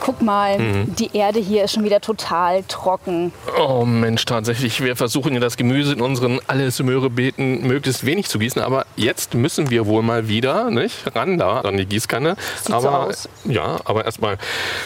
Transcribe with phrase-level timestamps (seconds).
[0.00, 0.58] guck mal,
[0.98, 3.32] die Erde hier ist schon wieder total trocken.
[3.58, 4.82] Oh Mensch, tatsächlich.
[4.82, 8.62] Wir versuchen ja das Gemüse in unseren alles Möhre Beeten möglichst wenig zu gießen.
[8.62, 12.36] Aber jetzt müssen wir wohl mal wieder nicht ran da an die Gießkanne.
[12.56, 13.28] Sieht so aber aus.
[13.44, 14.38] ja, aber erstmal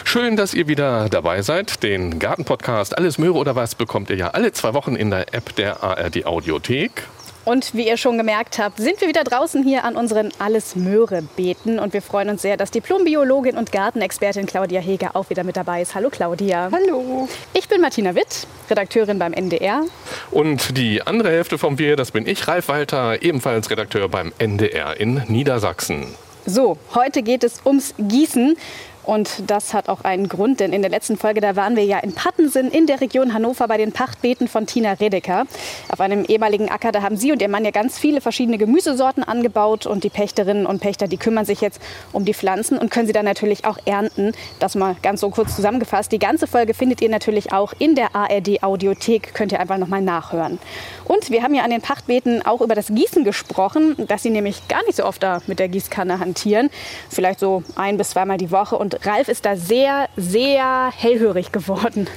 [0.03, 1.83] schön, dass ihr wieder dabei seid.
[1.83, 5.55] Den Gartenpodcast Alles Möhre oder was bekommt ihr ja alle zwei Wochen in der App
[5.55, 7.03] der ARD Audiothek.
[7.43, 11.23] Und wie ihr schon gemerkt habt, sind wir wieder draußen hier an unseren Alles Möhre
[11.35, 11.79] Beeten.
[11.79, 15.81] Und wir freuen uns sehr, dass Diplombiologin und Gartenexpertin Claudia Heger auch wieder mit dabei
[15.81, 15.95] ist.
[15.95, 16.69] Hallo Claudia.
[16.71, 17.27] Hallo.
[17.53, 19.85] Ich bin Martina Witt, Redakteurin beim NDR.
[20.29, 24.99] Und die andere Hälfte vom Wir, das bin ich, Ralf Walter, ebenfalls Redakteur beim NDR
[24.99, 26.05] in Niedersachsen.
[26.45, 28.55] So, heute geht es ums Gießen.
[29.03, 31.99] Und das hat auch einen Grund, denn in der letzten Folge, da waren wir ja
[31.99, 35.45] in Pattensen in der Region Hannover bei den Pachtbeeten von Tina Redeker.
[35.89, 39.23] Auf einem ehemaligen Acker, da haben sie und ihr Mann ja ganz viele verschiedene Gemüsesorten
[39.23, 41.81] angebaut und die Pächterinnen und Pächter, die kümmern sich jetzt
[42.11, 44.33] um die Pflanzen und können sie dann natürlich auch ernten.
[44.59, 46.11] Das mal ganz so kurz zusammengefasst.
[46.11, 50.01] Die ganze Folge findet ihr natürlich auch in der ARD Audiothek, könnt ihr einfach nochmal
[50.01, 50.59] nachhören.
[51.05, 54.67] Und wir haben ja an den Pachtbeeten auch über das Gießen gesprochen, dass sie nämlich
[54.67, 56.69] gar nicht so oft da mit der Gießkanne hantieren.
[57.09, 58.77] Vielleicht so ein bis zweimal die Woche.
[58.77, 62.07] Und Ralf ist da sehr, sehr hellhörig geworden.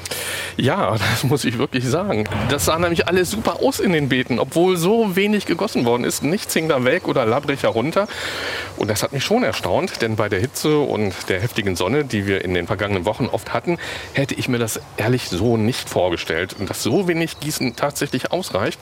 [0.56, 2.24] Ja, das muss ich wirklich sagen.
[2.48, 6.22] Das sah nämlich alles super aus in den Beeten, obwohl so wenig gegossen worden ist.
[6.22, 8.06] Nichts hing da weg oder labbrig herunter.
[8.76, 12.26] Und das hat mich schon erstaunt, denn bei der Hitze und der heftigen Sonne, die
[12.26, 13.78] wir in den vergangenen Wochen oft hatten,
[14.12, 16.56] hätte ich mir das ehrlich so nicht vorgestellt.
[16.58, 18.78] Und dass so wenig Gießen tatsächlich ausreicht.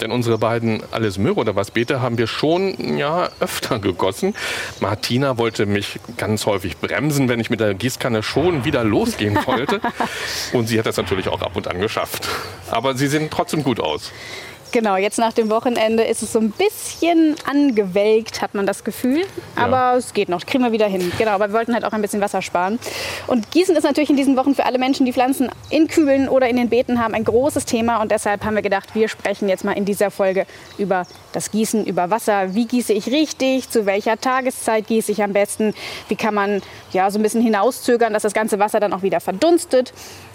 [0.00, 4.34] Denn unsere beiden Alles Möhre oder was Beete haben wir schon ja, öfter gegossen.
[4.80, 9.80] Martina wollte mich ganz häufig bremsen, wenn ich mit der Gießkanne schon wieder losgehen wollte.
[10.52, 12.28] Und sie hat das natürlich auch ab und an geschafft.
[12.70, 14.12] Aber sie sehen trotzdem gut aus.
[14.72, 19.24] Genau, jetzt nach dem Wochenende ist es so ein bisschen angewelkt, hat man das Gefühl.
[19.54, 21.12] Aber es geht noch, kriegen wir wieder hin.
[21.18, 22.78] Genau, aber wir wollten halt auch ein bisschen Wasser sparen.
[23.26, 26.48] Und Gießen ist natürlich in diesen Wochen für alle Menschen, die Pflanzen in Kübeln oder
[26.48, 28.02] in den Beeten haben, ein großes Thema.
[28.02, 30.46] Und deshalb haben wir gedacht, wir sprechen jetzt mal in dieser Folge
[30.78, 32.54] über das Gießen, über Wasser.
[32.54, 33.70] Wie gieße ich richtig?
[33.70, 35.74] Zu welcher Tageszeit gieße ich am besten?
[36.08, 36.60] Wie kann man
[36.92, 39.92] ja so ein bisschen hinauszögern, dass das ganze Wasser dann auch wieder verdunstet?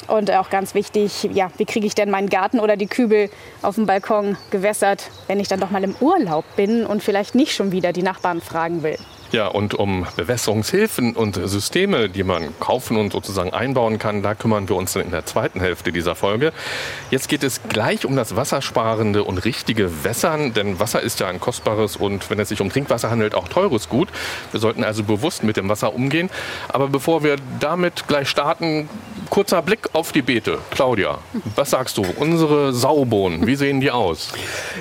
[0.07, 3.29] Und auch ganz wichtig, ja, wie kriege ich denn meinen Garten oder die Kübel
[3.62, 7.53] auf dem Balkon gewässert, wenn ich dann doch mal im Urlaub bin und vielleicht nicht
[7.53, 8.97] schon wieder die Nachbarn fragen will?
[9.31, 14.67] Ja, und um Bewässerungshilfen und Systeme, die man kaufen und sozusagen einbauen kann, da kümmern
[14.67, 16.51] wir uns in der zweiten Hälfte dieser Folge.
[17.11, 21.39] Jetzt geht es gleich um das wassersparende und richtige Wässern, denn Wasser ist ja ein
[21.39, 24.09] kostbares und wenn es sich um Trinkwasser handelt, auch teures Gut.
[24.51, 26.29] Wir sollten also bewusst mit dem Wasser umgehen.
[26.67, 28.89] Aber bevor wir damit gleich starten,
[29.29, 30.57] kurzer Blick auf die Beete.
[30.71, 31.19] Claudia,
[31.55, 32.05] was sagst du?
[32.17, 34.33] Unsere Saubohnen, wie sehen die aus?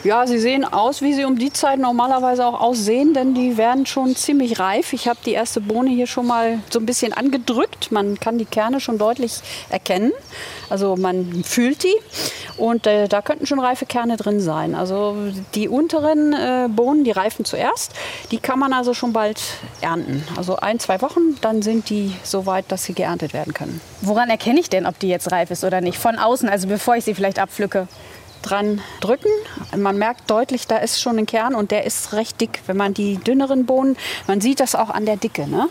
[0.03, 3.87] Ja, sie sehen aus, wie sie um die Zeit normalerweise auch aussehen, denn die werden
[3.87, 4.93] schon ziemlich reif.
[4.93, 7.93] Ich habe die erste Bohne hier schon mal so ein bisschen angedrückt.
[7.93, 10.13] Man kann die Kerne schon deutlich erkennen.
[10.69, 11.95] Also man fühlt die
[12.57, 14.75] und äh, da könnten schon reife Kerne drin sein.
[14.75, 15.17] Also
[15.55, 17.93] die unteren äh, Bohnen, die reifen zuerst.
[18.31, 19.41] Die kann man also schon bald
[19.81, 20.23] ernten.
[20.37, 23.81] Also ein, zwei Wochen, dann sind die so weit, dass sie geerntet werden können.
[24.01, 25.99] Woran erkenne ich denn, ob die jetzt reif ist oder nicht?
[25.99, 27.89] Von außen, also bevor ich sie vielleicht abpflücke.
[28.43, 29.29] Dran drücken.
[29.77, 32.63] Man merkt deutlich, da ist schon ein Kern und der ist recht dick.
[32.67, 33.97] Wenn man die dünneren Bohnen,
[34.27, 35.47] man sieht das auch an der Dicke.
[35.49, 35.69] Ne?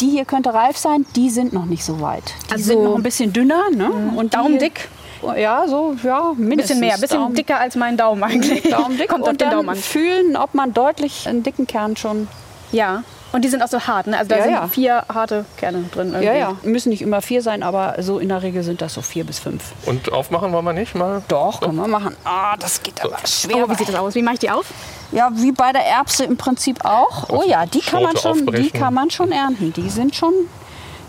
[0.00, 2.22] Die hier könnte reif sein, die sind noch nicht so weit.
[2.48, 3.70] Die Also- sind noch ein bisschen dünner.
[3.70, 3.90] Ne?
[4.16, 4.88] Und die Daumendick?
[5.20, 6.58] Hier, ja, so, ja, Ein mindestens.
[6.76, 8.62] bisschen mehr, ein bisschen Daumen- dicker als mein Daumen eigentlich.
[8.64, 9.08] Daumendick.
[9.08, 9.76] Kommt auf und den dann Daumen an.
[9.76, 12.28] fühlen, ob man deutlich einen dicken Kern schon.
[12.72, 13.02] Ja.
[13.34, 14.16] Und die sind auch so hart, ne?
[14.16, 14.68] Also da Ja, sind ja.
[14.68, 16.10] vier harte Kerne drin.
[16.10, 16.24] Irgendwie.
[16.26, 16.56] Ja, ja.
[16.62, 19.40] Müssen nicht immer vier sein, aber so in der Regel sind das so vier bis
[19.40, 19.72] fünf.
[19.86, 21.20] Und aufmachen wollen wir nicht mal?
[21.26, 22.14] Doch, kann man machen.
[22.24, 23.64] Ah, das geht aber schwer.
[23.66, 24.14] Oh, wie sieht das aus?
[24.14, 24.66] Wie mache ich die auf?
[25.10, 27.28] Ja, wie bei der Erbse im Prinzip auch.
[27.28, 29.72] Oh ja, die kann man schon, die kann man schon ernten.
[29.72, 30.32] Die sind schon,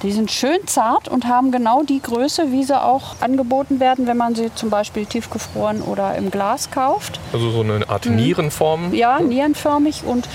[0.06, 4.18] die sind schön zart und haben genau die Größe, wie sie auch angeboten werden, wenn
[4.18, 7.20] man sie zum Beispiel tiefgefroren oder im Glas kauft.
[7.34, 8.94] Also so eine Art Nierenform.
[8.94, 10.30] Ja, nierenförmig und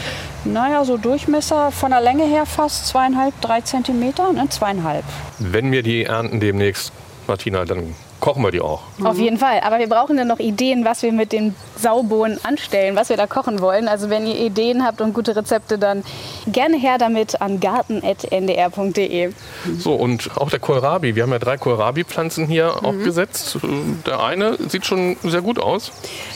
[0.45, 5.05] naja, so Durchmesser von der Länge her fast zweieinhalb, drei Zentimeter, ne, zweieinhalb.
[5.39, 6.93] Wenn wir die ernten demnächst,
[7.29, 8.83] Martina, dann kochen wir die auch.
[9.03, 9.61] Auf jeden Fall.
[9.61, 13.27] Aber wir brauchen dann noch Ideen, was wir mit den Saubohnen anstellen, was wir da
[13.27, 13.89] kochen wollen.
[13.89, 16.05] Also wenn ihr Ideen habt und gute Rezepte, dann
[16.47, 19.33] gerne her damit an garten.ndr.de.
[19.79, 21.15] So, und auch der Kohlrabi.
[21.15, 22.87] Wir haben ja drei Kohlrabi-Pflanzen hier Mhm.
[22.87, 23.59] aufgesetzt.
[24.07, 25.93] Der eine sieht schon sehr gut aus.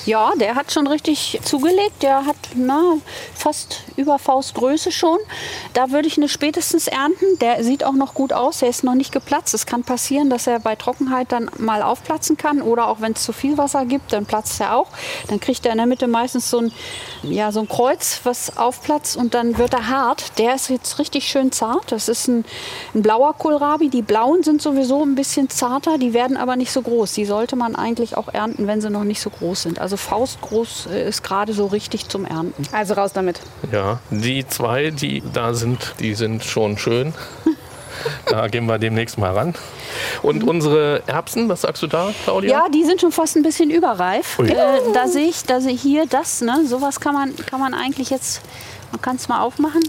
[0.07, 2.03] Ja, der hat schon richtig zugelegt.
[2.03, 2.95] Der hat na,
[3.35, 5.19] fast über Faustgröße schon.
[5.75, 7.27] Da würde ich eine spätestens ernten.
[7.41, 8.59] Der sieht auch noch gut aus.
[8.59, 9.55] Der ist noch nicht geplatzt.
[9.55, 12.62] Es kann passieren, dass er bei Trockenheit dann mal mal aufplatzen kann.
[12.62, 14.88] Oder auch wenn es zu viel Wasser gibt, dann platzt er auch.
[15.29, 16.73] Dann kriegt er in der Mitte meistens so ein,
[17.23, 20.38] ja, so ein Kreuz, was aufplatzt und dann wird er hart.
[20.38, 21.91] Der ist jetzt richtig schön zart.
[21.91, 22.44] Das ist ein,
[22.94, 23.88] ein blauer Kohlrabi.
[23.88, 27.12] Die blauen sind sowieso ein bisschen zarter, die werden aber nicht so groß.
[27.15, 29.79] Die sollte man eigentlich auch ernten, wenn sie noch nicht so groß sind.
[29.79, 32.62] Also faustgroß äh, ist gerade so richtig zum Ernten.
[32.73, 33.41] Also raus damit.
[33.73, 37.15] Ja, die zwei, die da sind, die sind schon schön.
[38.26, 39.55] Da gehen wir demnächst mal ran.
[40.23, 42.50] Und unsere Erbsen, was sagst du da, Claudia?
[42.50, 44.38] Ja, die sind schon fast ein bisschen überreif.
[44.38, 44.55] Äh,
[44.93, 46.64] da sehe ich, da sehe ich hier das, ne?
[46.67, 48.41] Sowas kann man, kann man eigentlich jetzt,
[48.93, 49.82] man kann es mal aufmachen.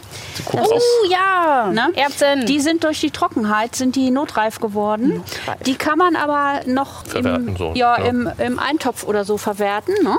[0.46, 0.72] Guckt aus.
[0.72, 1.92] Oh ja, Ne?
[1.96, 2.46] Erbsen.
[2.46, 5.18] Die sind durch die Trockenheit sind die notreif geworden.
[5.18, 5.63] Notreif.
[5.66, 8.06] Die kann man aber noch im, so, ja, ja.
[8.06, 9.96] Im, im Eintopf oder so verwerten.
[10.04, 10.18] Ne?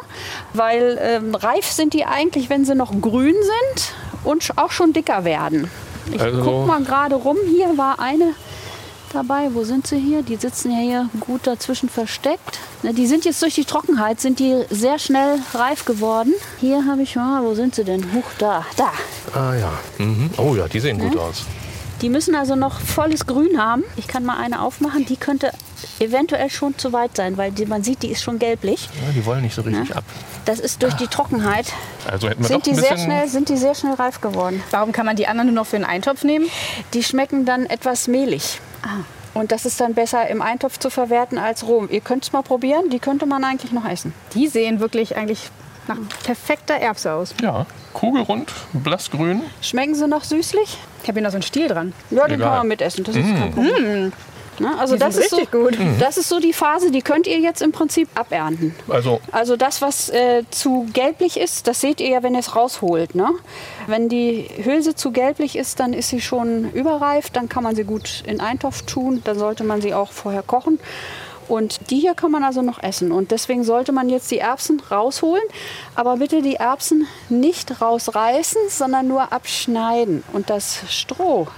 [0.55, 3.93] Weil ähm, reif sind die eigentlich, wenn sie noch grün sind
[4.25, 5.71] und auch schon dicker werden.
[6.13, 7.37] Ich Also- guck mal gerade rum.
[7.49, 8.35] Hier war eine
[9.13, 9.49] dabei.
[9.53, 10.23] Wo sind sie hier?
[10.23, 12.59] Die sitzen ja hier gut dazwischen versteckt.
[12.83, 16.33] Ne, Die sind jetzt durch die Trockenheit, sind die sehr schnell reif geworden.
[16.61, 18.13] Hier habe ich mal, wo sind sie denn?
[18.15, 18.93] Huch, da, da.
[19.39, 19.73] Ah ja.
[19.99, 20.31] Mhm.
[20.37, 21.45] Oh ja, die sehen gut aus.
[22.03, 23.83] Die müssen also noch volles Grün haben.
[23.97, 25.07] Ich kann mal eine aufmachen.
[25.07, 25.51] Die könnte
[25.99, 28.89] eventuell schon zu weit sein, weil die, man sieht, die ist schon gelblich.
[29.07, 30.05] Ja, die wollen nicht so richtig ab.
[30.45, 31.73] Das ist durch die Trockenheit.
[32.07, 34.63] Also hätten wir Sind doch die, sehr schnell, sind die sehr schnell reif geworden.
[34.71, 36.47] Warum kann man die anderen nur noch für einen Eintopf nehmen?
[36.93, 38.61] Die schmecken dann etwas mehlig.
[39.35, 41.87] Und das ist dann besser im Eintopf zu verwerten als roh.
[41.91, 42.91] Ihr könnt es mal probieren.
[42.91, 44.15] Die könnte man eigentlich noch essen.
[44.35, 45.51] Die sehen wirklich eigentlich
[45.89, 47.35] nach perfekter Erbse aus.
[47.43, 49.43] Ja, kugelrund, blassgrün.
[49.63, 50.79] Schmecken sie noch süßlich?
[51.03, 51.93] Ich habe hier noch so einen Stiel dran.
[52.11, 52.49] Ja, den Egal.
[52.49, 53.05] kann man mitessen.
[53.05, 54.13] Das ist kein Problem.
[54.59, 54.71] Ne?
[54.79, 55.79] Also Die das sind ist, so, richtig gut.
[56.01, 58.75] das ist so die Phase, die könnt ihr jetzt im Prinzip abernten.
[58.89, 62.57] Also Also das, was äh, zu gelblich ist, das seht ihr ja, wenn ihr es
[62.57, 63.15] rausholt.
[63.15, 63.29] Ne?
[63.87, 67.29] Wenn die Hülse zu gelblich ist, dann ist sie schon überreif.
[67.29, 69.21] Dann kann man sie gut in Eintopf tun.
[69.25, 70.79] Dann sollte man sie auch vorher kochen.
[71.49, 73.13] Und die hier kann man also noch essen.
[73.13, 75.45] Und deswegen sollte man jetzt die Erbsen rausholen.
[75.95, 80.23] Aber bitte die Erbsen nicht rausreißen, sondern nur abschneiden.
[80.33, 81.49] Und das Stroh,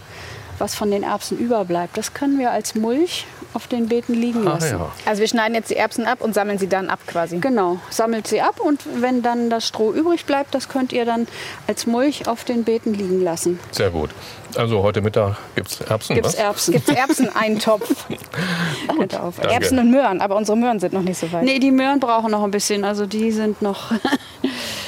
[0.58, 4.55] was von den Erbsen überbleibt, das können wir als Mulch auf den Beeten liegen ah,
[4.55, 4.78] lassen.
[4.78, 4.93] ja.
[5.06, 7.38] Also wir schneiden jetzt die Erbsen ab und sammeln sie dann ab quasi.
[7.38, 11.26] Genau, sammelt sie ab und wenn dann das Stroh übrig bleibt, das könnt ihr dann
[11.66, 13.58] als Mulch auf den Beeten liegen lassen.
[13.72, 14.10] Sehr gut.
[14.55, 16.38] Also heute Mittag gibt es Erbsen, Gibt's was?
[16.38, 16.72] Erbsen?
[16.75, 18.06] Gibt Erbseneintopf.
[18.08, 18.19] Ihr
[19.22, 19.52] auf- Danke.
[19.55, 21.44] Erbsen und Möhren, aber unsere Möhren sind noch nicht so weit.
[21.44, 23.93] Nee, die Möhren brauchen noch ein bisschen, also die sind noch.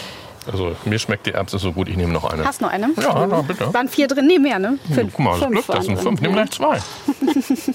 [0.51, 2.45] Also mir schmeckt die Erbse so gut, ich nehme noch eine.
[2.45, 2.89] Hast du noch eine?
[3.01, 3.73] Ja, na, bitte.
[3.75, 4.27] Waren vier drin?
[4.27, 4.79] Nee, mehr, ne?
[4.93, 5.13] Fünf.
[5.15, 6.21] Guck mal, das Fünf Glück, das sind fünf.
[6.21, 6.79] drin, Nimm gleich zwei.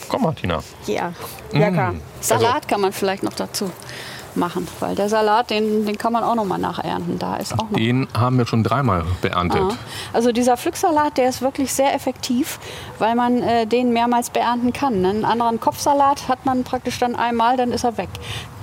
[0.10, 0.60] Komm mal, Tina.
[0.88, 1.14] Ja.
[1.52, 1.94] Lecker.
[2.22, 3.70] Salat kann man vielleicht noch dazu
[4.34, 7.18] machen, weil der Salat, den, den kann man auch noch mal nachernten.
[7.20, 7.78] Da ist auch noch.
[7.78, 9.62] Den haben wir schon dreimal beerntet.
[9.62, 9.78] Ja.
[10.12, 12.60] Also dieser Pflücksalat, der ist wirklich sehr effektiv,
[13.00, 15.00] weil man äh, den mehrmals beernten kann.
[15.02, 15.10] ne?
[15.12, 18.10] Einen anderen Kopfsalat hat man praktisch dann einmal, dann ist er weg.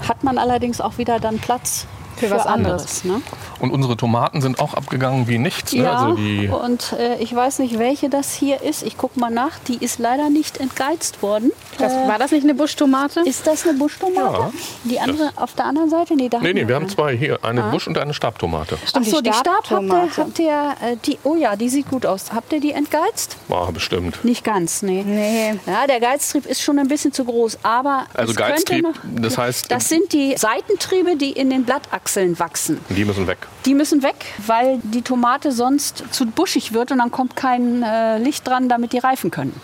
[0.06, 3.05] Hat man allerdings auch wieder dann Platz Für was anderes.
[3.05, 3.22] ne?
[3.62, 5.73] Und unsere Tomaten sind auch abgegangen wie nichts.
[5.73, 5.85] Ne?
[5.85, 8.82] Ja, Also die, und äh, ich weiß nicht, welche das hier ist.
[8.82, 9.59] Ich gucke mal nach.
[9.69, 11.53] Die ist leider nicht entgeizt worden.
[11.79, 13.20] Das, Äh, war das nicht eine Buschtomate?
[13.25, 14.38] ist das eine Buschtomate?
[14.38, 14.50] Ja,
[14.85, 16.14] die andere auf der anderen Seite?
[16.17, 17.38] Nee, da nee, nee, wir haben zwei hier.
[17.44, 18.76] Eine Busch- und eine Stabtomate.
[18.85, 20.17] Stimmt, Ach so, die Stab habt ihr, Stabtomate.
[20.19, 22.32] habt ihr äh, die, oh ja, die sieht gut aus.
[22.35, 23.37] Habt ihr die entgeizt?
[23.49, 24.25] War bestimmt.
[24.25, 25.05] Nicht ganz, nee.
[25.06, 25.55] Nee.
[25.67, 29.69] Ja, der Geiztrieb ist schon ein bisschen zu groß, aber Also Geiztrieb, noch, das heißt-
[29.69, 32.81] das sind die Seitentriebe, die in den Blattachseln wachsen.
[32.89, 33.39] Die müssen weg.
[33.65, 38.19] Die müssen weg, weil die Tomate sonst zu buschig wird und dann kommt kein äh,
[38.19, 39.55] Licht dran, damit die reifen können.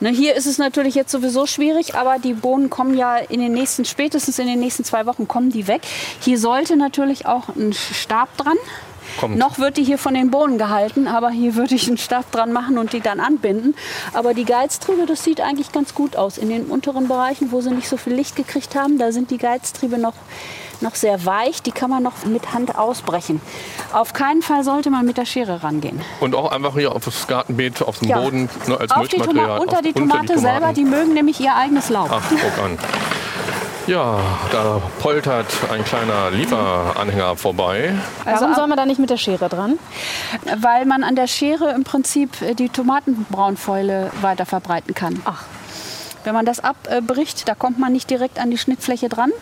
[0.00, 3.52] Ne, hier ist es natürlich jetzt sowieso schwierig, aber die Bohnen kommen ja in den
[3.52, 5.82] nächsten, spätestens in den nächsten zwei Wochen kommen die weg.
[6.20, 8.56] Hier sollte natürlich auch ein Stab dran.
[9.18, 9.36] Kommt.
[9.36, 12.52] Noch wird die hier von den Bohnen gehalten, aber hier würde ich einen Stab dran
[12.52, 13.74] machen und die dann anbinden.
[14.12, 16.38] Aber die Geiztriebe, das sieht eigentlich ganz gut aus.
[16.38, 19.38] In den unteren Bereichen, wo sie nicht so viel Licht gekriegt haben, da sind die
[19.38, 20.14] Geiztriebe noch,
[20.82, 21.62] noch sehr weich.
[21.62, 23.40] Die kann man noch mit Hand ausbrechen.
[23.92, 26.00] Auf keinen Fall sollte man mit der Schere rangehen.
[26.20, 28.20] Und auch einfach hier auf das Gartenbeet, auf dem Ja.
[28.20, 29.46] Boden, ne, als Auf die Mulchmaterial.
[29.46, 30.74] Toma unter auf- die Tomate selber, Tomaten.
[30.74, 32.08] die mögen nämlich ihr eigenes Laub.
[32.12, 32.78] Ach, guck an.
[33.88, 34.20] Ja,
[34.52, 37.92] da poltert ein kleiner Lieferanhänger vorbei.
[38.24, 39.76] Also Warum soll man da nicht mit der Schere dran?
[40.60, 45.20] Weil man an der Schere im Prinzip äh, die Tomatenbraunfäule weiter verbreiten kann.
[45.24, 45.42] Ach.
[46.24, 49.32] Wenn man das abbricht, da kommt man nicht direkt an die Schnittfläche dran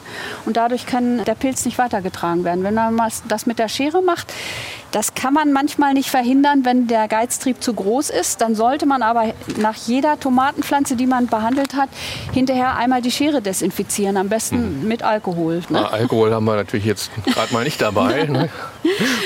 [0.47, 2.65] und dadurch kann der Pilz nicht weitergetragen werden.
[2.65, 2.97] Wenn man
[3.29, 4.33] das mit der Schere macht,
[4.93, 8.41] Das kann man manchmal nicht verhindern, wenn der Geiztrieb zu groß ist.
[8.41, 11.89] Dann sollte man aber nach jeder Tomatenpflanze, die man behandelt hat,
[12.33, 14.17] hinterher einmal die Schere desinfizieren.
[14.17, 15.57] Am besten mit Alkohol.
[15.57, 15.65] Ne?
[15.71, 18.29] Na, Alkohol haben wir natürlich jetzt gerade mal nicht dabei.
[18.31, 18.49] Ne?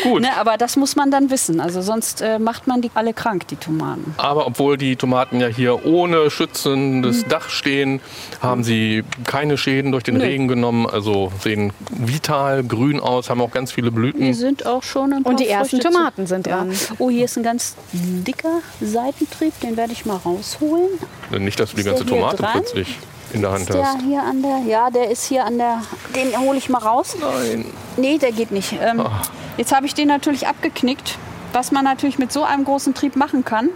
[0.02, 0.22] Gut.
[0.22, 1.60] Ne, aber das muss man dann wissen.
[1.60, 4.14] Also sonst äh, macht man die alle krank, die Tomaten.
[4.16, 8.00] Aber obwohl die Tomaten ja hier ohne schützendes Dach stehen,
[8.40, 10.22] haben sie keine Schäden durch den Nö.
[10.22, 10.86] Regen genommen.
[10.86, 14.34] Also sehen vital, grün aus, haben auch ganz viele Die Blüten.
[14.34, 16.56] sind auch schon ein paar Und die ersten Tomaten sind ja.
[16.58, 16.72] dran.
[16.98, 20.90] Oh, hier ist ein ganz dicker Seitentrieb, den werde ich mal rausholen.
[21.38, 22.52] Nicht, dass du die ganze Tomate dran?
[22.52, 22.98] plötzlich
[23.32, 24.02] in der Hand Ist der hast.
[24.02, 25.82] hier an der, ja, der ist hier an der,
[26.14, 27.16] den hole ich mal raus.
[27.20, 27.64] Nein.
[27.96, 28.72] Nee, der geht nicht.
[28.80, 29.22] Ähm, Ah.
[29.56, 31.16] Jetzt habe ich den natürlich abgeknickt,
[31.52, 33.70] was man natürlich mit so einem großen Trieb machen kann.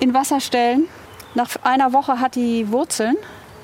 [0.00, 0.84] In Wasser stellen.
[1.34, 3.16] Nach einer Woche hat die Wurzeln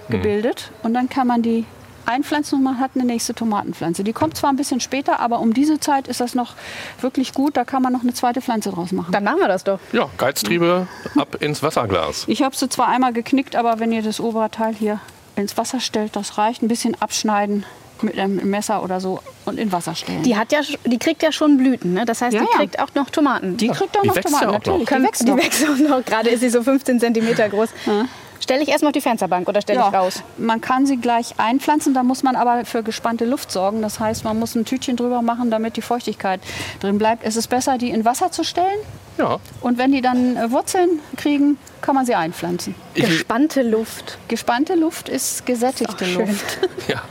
[0.08, 1.64] gebildet und dann kann man die
[2.10, 4.04] einpflanzen und man hat eine nächste Tomatenpflanze.
[4.04, 6.54] Die kommt zwar ein bisschen später, aber um diese Zeit ist das noch
[7.00, 7.56] wirklich gut.
[7.56, 9.12] Da kann man noch eine zweite Pflanze draus machen.
[9.12, 9.78] Dann machen wir das doch.
[9.92, 10.86] Ja, Geiztriebe
[11.16, 12.24] ab ins Wasserglas.
[12.26, 15.00] Ich habe sie zwar einmal geknickt, aber wenn ihr das obere Teil hier
[15.36, 16.62] ins Wasser stellt, das reicht.
[16.62, 17.64] Ein bisschen abschneiden
[18.02, 20.22] mit einem Messer oder so und in Wasser stellen.
[20.22, 21.92] Die, hat ja, die kriegt ja schon Blüten.
[21.92, 22.06] Ne?
[22.06, 22.56] Das heißt, Ja, die ja.
[22.56, 23.58] kriegt auch noch Tomaten.
[23.58, 24.64] Die kriegt auch die noch wächst Tomaten, ja auch noch.
[24.66, 24.86] natürlich.
[24.86, 25.36] Können- Die wächst die noch.
[25.36, 26.04] wächst auch noch.
[26.06, 27.68] Gerade ist sie so 15 Zentimeter groß.
[28.40, 30.22] Stelle ich erstmal auf die Fensterbank oder stelle ich raus?
[30.38, 33.82] Man kann sie gleich einpflanzen, da muss man aber für gespannte Luft sorgen.
[33.82, 36.40] Das heißt, man muss ein Tütchen drüber machen, damit die Feuchtigkeit
[36.80, 37.22] drin bleibt.
[37.24, 38.78] Es ist besser, die in Wasser zu stellen
[39.18, 42.74] Ja, und wenn die dann äh, Wurzeln kriegen, kann man sie einpflanzen.
[42.94, 44.18] ich, Gespannte Luft.
[44.28, 46.14] Gespannte Luft ist gesättigte Ist.
[46.14, 46.58] Luft.
[46.88, 47.02] ja,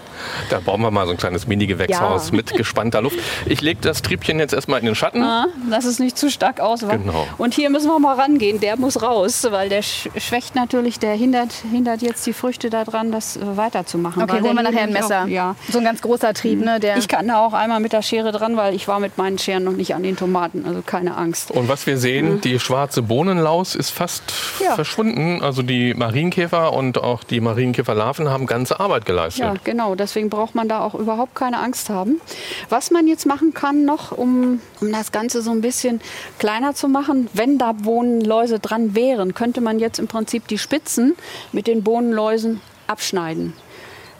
[0.49, 2.35] da bauen wir mal so ein kleines Mini-Gewächshaus Ja.
[2.35, 3.17] mit gespannter Luft.
[3.45, 5.23] Ich lege das Triebchen jetzt erstmal in den Schatten.
[5.23, 7.05] Ah, Lass es nicht zu stark auswachsen.
[7.05, 7.27] Genau.
[7.37, 8.59] Und hier müssen wir mal rangehen.
[8.59, 13.11] Der muss raus, weil der sch- schwächt natürlich, der hindert, hindert jetzt die Früchte daran,
[13.11, 14.23] das weiterzumachen.
[14.23, 15.23] Okay, weil holen wir nachher ein Messer.
[15.23, 15.55] Auch, ja.
[15.71, 16.79] So ein ganz großer Trieb, ne?
[16.79, 19.37] Der Ich kann da auch einmal mit der Schere dran, weil ich war mit meinen
[19.37, 20.65] Scheren noch nicht an den Tomaten.
[20.67, 21.51] Also keine Angst.
[21.51, 24.23] Und was wir sehen, die schwarze Bohnenlaus ist fast
[24.63, 24.75] Ja.
[24.75, 25.41] verschwunden.
[25.43, 29.43] Also die Marienkäfer und auch die Marienkäferlarven haben ganze Arbeit geleistet.
[29.45, 29.95] Ja, genau.
[30.09, 32.19] Deswegen braucht man da auch überhaupt keine Angst haben.
[32.67, 36.01] Was man jetzt machen kann noch, um, um das Ganze so ein bisschen
[36.39, 41.15] kleiner zu machen, wenn da Bohnenläuse dran wären, könnte man jetzt im Prinzip die Spitzen
[41.51, 43.53] mit den Bohnenläusen abschneiden.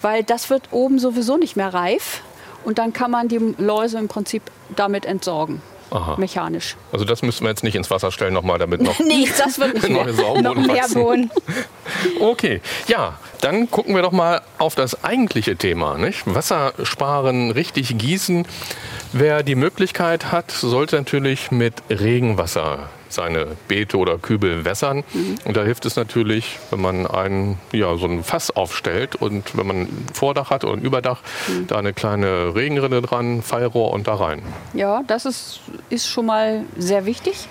[0.01, 2.21] Weil das wird oben sowieso nicht mehr reif.
[2.63, 4.43] Und dann kann man die Läuse im Prinzip
[4.75, 5.59] damit entsorgen.
[5.91, 6.17] Aha.
[6.17, 6.75] Mechanisch.
[6.91, 9.73] Also das müssen wir jetzt nicht ins Wasser stellen nochmal, damit noch Nee, das wird
[9.81, 10.05] nicht mehr.
[10.05, 11.01] neue noch mehr wachsen.
[11.01, 11.31] Bohnen.
[12.19, 15.97] Okay, ja, dann gucken wir doch mal auf das eigentliche Thema.
[15.97, 16.23] Nicht?
[16.25, 18.45] Wasser sparen, richtig gießen.
[19.11, 25.03] Wer die Möglichkeit hat, sollte natürlich mit Regenwasser seine Beete oder Kübel wässern.
[25.45, 29.67] Und da hilft es natürlich, wenn man ein, ja, so ein Fass aufstellt und wenn
[29.67, 31.21] man ein Vordach hat oder ein Überdach,
[31.67, 34.41] da eine kleine Regenrinne dran, Fallrohr und da rein.
[34.73, 37.47] Ja, das ist, ist schon mal sehr wichtig.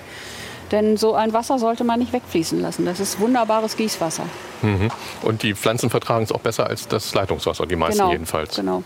[0.70, 2.84] Denn so ein Wasser sollte man nicht wegfließen lassen.
[2.84, 4.24] Das ist wunderbares Gießwasser.
[4.62, 4.90] Mhm.
[5.22, 8.12] Und die Pflanzen vertragen es auch besser als das Leitungswasser, die meisten genau.
[8.12, 8.56] jedenfalls.
[8.56, 8.82] Genau.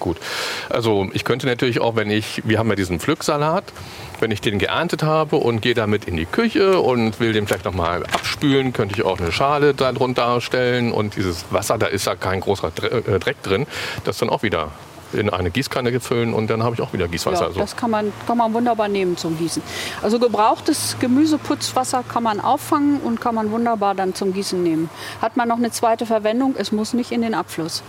[0.00, 0.18] Gut.
[0.68, 3.64] Also ich könnte natürlich auch, wenn ich, wir haben ja diesen Pflücksalat,
[4.20, 7.64] wenn ich den geerntet habe und gehe damit in die Küche und will den vielleicht
[7.64, 12.06] noch mal abspülen, könnte ich auch eine Schale darunter stellen und dieses Wasser, da ist
[12.06, 13.66] ja kein großer äh, Dreck drin,
[14.04, 14.72] das dann auch wieder
[15.14, 17.42] in eine Gießkanne füllen und dann habe ich auch wieder Gießwasser.
[17.42, 19.62] Ja, Also, das kann man, kann man wunderbar nehmen zum Gießen.
[20.02, 24.90] Also gebrauchtes Gemüseputzwasser kann man auffangen und kann man wunderbar dann zum Gießen nehmen.
[25.22, 27.82] Hat man noch eine zweite Verwendung, es muss nicht in den Abfluss.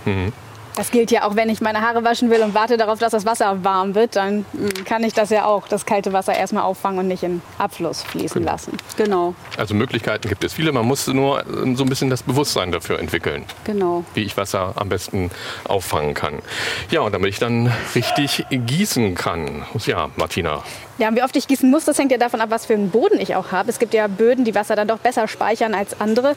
[0.76, 3.26] Das gilt ja auch, wenn ich meine Haare waschen will und warte darauf, dass das
[3.26, 4.46] Wasser warm wird, dann
[4.86, 8.44] kann ich das ja auch, das kalte Wasser erstmal auffangen und nicht in Abfluss fließen
[8.44, 8.74] lassen.
[8.98, 12.72] Genau, also Möglichkeiten gibt es viele, man muss nur äh, so ein bisschen das Bewusstsein
[12.72, 13.46] dafür entwickeln.
[13.64, 14.04] genau.
[14.14, 15.32] wie ich Wasser am besten
[15.64, 16.40] auffangen kann.
[16.92, 19.66] Ja, und damit ich dann richtig gießen kann.
[19.86, 20.64] Ja, Martina.
[20.98, 23.20] Ja, wie oft ich gießen muss, das hängt ja davon ab, was für einen Boden
[23.20, 23.70] ich auch habe.
[23.70, 26.36] Es gibt ja Böden, die Wasser dann doch besser speichern als andere.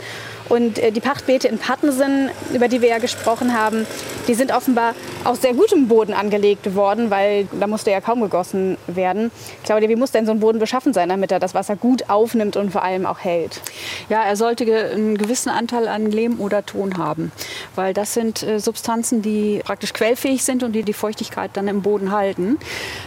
[0.48, 3.86] Und äh, die Pachtbeete in Pattensen, über die wir ja gesprochen haben,
[4.26, 8.78] die sind offenbar aus sehr gutem Boden angelegt worden, weil da musste ja kaum gegossen
[8.86, 9.30] werden.
[9.62, 12.56] Claudia, wie muss denn so ein Boden beschaffen sein, damit er das Wasser gut aufnimmt
[12.56, 13.60] und vor allem auch hält?
[14.08, 17.30] Ja, er sollte einen gewissen Anteil an Lehm oder Ton haben,
[17.76, 21.82] weil das sind äh, Substanzen, die praktisch quellfähig sind und die die Feuchtigkeit dann im
[21.82, 22.58] Boden halten.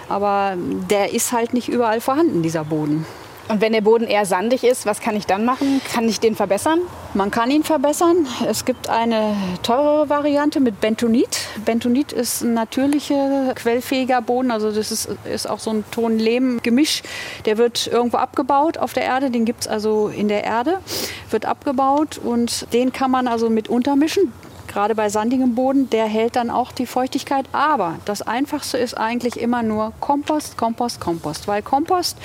[0.08, 0.54] Aber
[0.90, 3.06] der ist halt nicht überall vorhanden, dieser Boden.
[3.52, 5.82] Und wenn der Boden eher sandig ist, was kann ich dann machen?
[5.92, 6.80] Kann ich den verbessern?
[7.14, 8.26] Man kann ihn verbessern.
[8.48, 11.38] Es gibt eine teurere Variante mit Bentonit.
[11.66, 14.52] Bentonit ist ein natürlicher, quellfähiger Boden.
[14.52, 17.04] Also das ist, ist auch so ein Ton-Lehm-Gemisch.
[17.44, 19.32] Der wird irgendwo abgebaut auf der Erde.
[19.32, 20.78] Den gibt es also in der Erde.
[21.30, 24.32] Wird abgebaut und den kann man also mit untermischen.
[24.72, 27.46] Gerade bei sandigem Boden, der hält dann auch die Feuchtigkeit.
[27.52, 31.48] Aber das Einfachste ist eigentlich immer nur Kompost, Kompost, Kompost.
[31.48, 32.18] Weil Kompost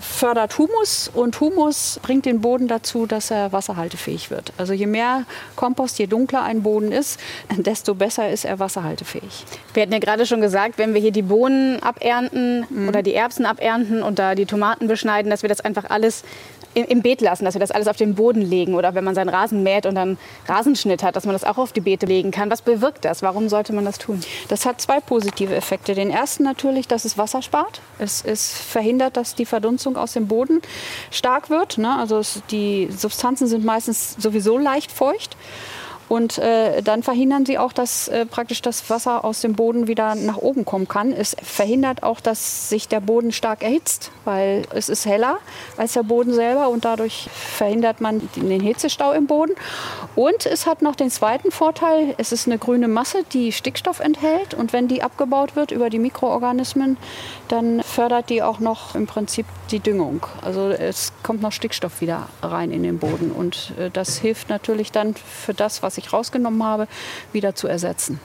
[0.00, 4.52] fördert Humus und Humus bringt den Boden dazu, dass er wasserhaltefähig wird.
[4.56, 5.24] Also je mehr
[5.56, 7.20] Kompost, je dunkler ein Boden ist,
[7.56, 9.44] desto besser ist er wasserhaltefähig.
[9.74, 12.88] Wir hatten ja gerade schon gesagt, wenn wir hier die Bohnen abernten mhm.
[12.88, 16.24] oder die Erbsen abernten und da die Tomaten beschneiden, dass wir das einfach alles
[16.74, 19.28] im Beet lassen, dass wir das alles auf den Boden legen oder wenn man seinen
[19.28, 22.50] Rasen mäht und dann Rasenschnitt hat, dass man das auch auf die Beete legen kann.
[22.50, 23.22] Was bewirkt das?
[23.22, 24.20] Warum sollte man das tun?
[24.48, 25.94] Das hat zwei positive Effekte.
[25.94, 27.80] Den ersten natürlich, dass es Wasser spart.
[27.98, 29.46] Es, es verhindert, dass die
[29.88, 30.60] Verdunstung aus dem Boden
[31.10, 31.78] stark wird.
[31.78, 31.96] Ne?
[31.96, 35.36] Also es, die Substanzen sind meistens sowieso leicht feucht.
[36.08, 40.14] Und äh, dann verhindern sie auch, dass äh, praktisch das Wasser aus dem Boden wieder
[40.14, 41.12] nach oben kommen kann.
[41.12, 45.38] Es verhindert auch, dass sich der Boden stark erhitzt, weil es ist heller
[45.76, 49.52] als der Boden selber und dadurch verhindert man den Hitzestau im Boden.
[50.14, 54.54] Und es hat noch den zweiten Vorteil, es ist eine grüne Masse, die Stickstoff enthält
[54.54, 56.96] und wenn die abgebaut wird über die Mikroorganismen,
[57.48, 60.26] dann fördert die auch noch im Prinzip die Düngung.
[60.42, 64.90] Also es kommt noch Stickstoff wieder rein in den Boden und äh, das hilft natürlich
[64.90, 66.88] dann für das, was ich rausgenommen habe,
[67.32, 68.20] wieder zu ersetzen.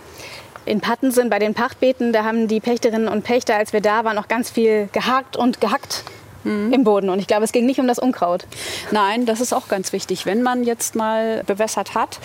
[0.65, 4.15] In Pattensen bei den Pachtbeeten, da haben die Pächterinnen und Pächter, als wir da waren,
[4.15, 6.03] noch ganz viel gehakt und gehackt
[6.43, 6.71] mhm.
[6.71, 7.09] im Boden.
[7.09, 8.45] Und ich glaube, es ging nicht um das Unkraut.
[8.91, 10.25] Nein, das ist auch ganz wichtig.
[10.25, 12.19] Wenn man jetzt mal bewässert hat,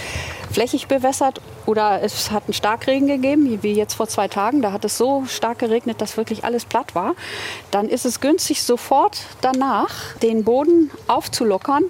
[0.59, 4.85] flächig bewässert oder es hat einen Starkregen gegeben, wie jetzt vor zwei Tagen, da hat
[4.85, 7.15] es so stark geregnet, dass wirklich alles platt war,
[7.71, 11.85] dann ist es günstig, sofort danach den Boden aufzulockern,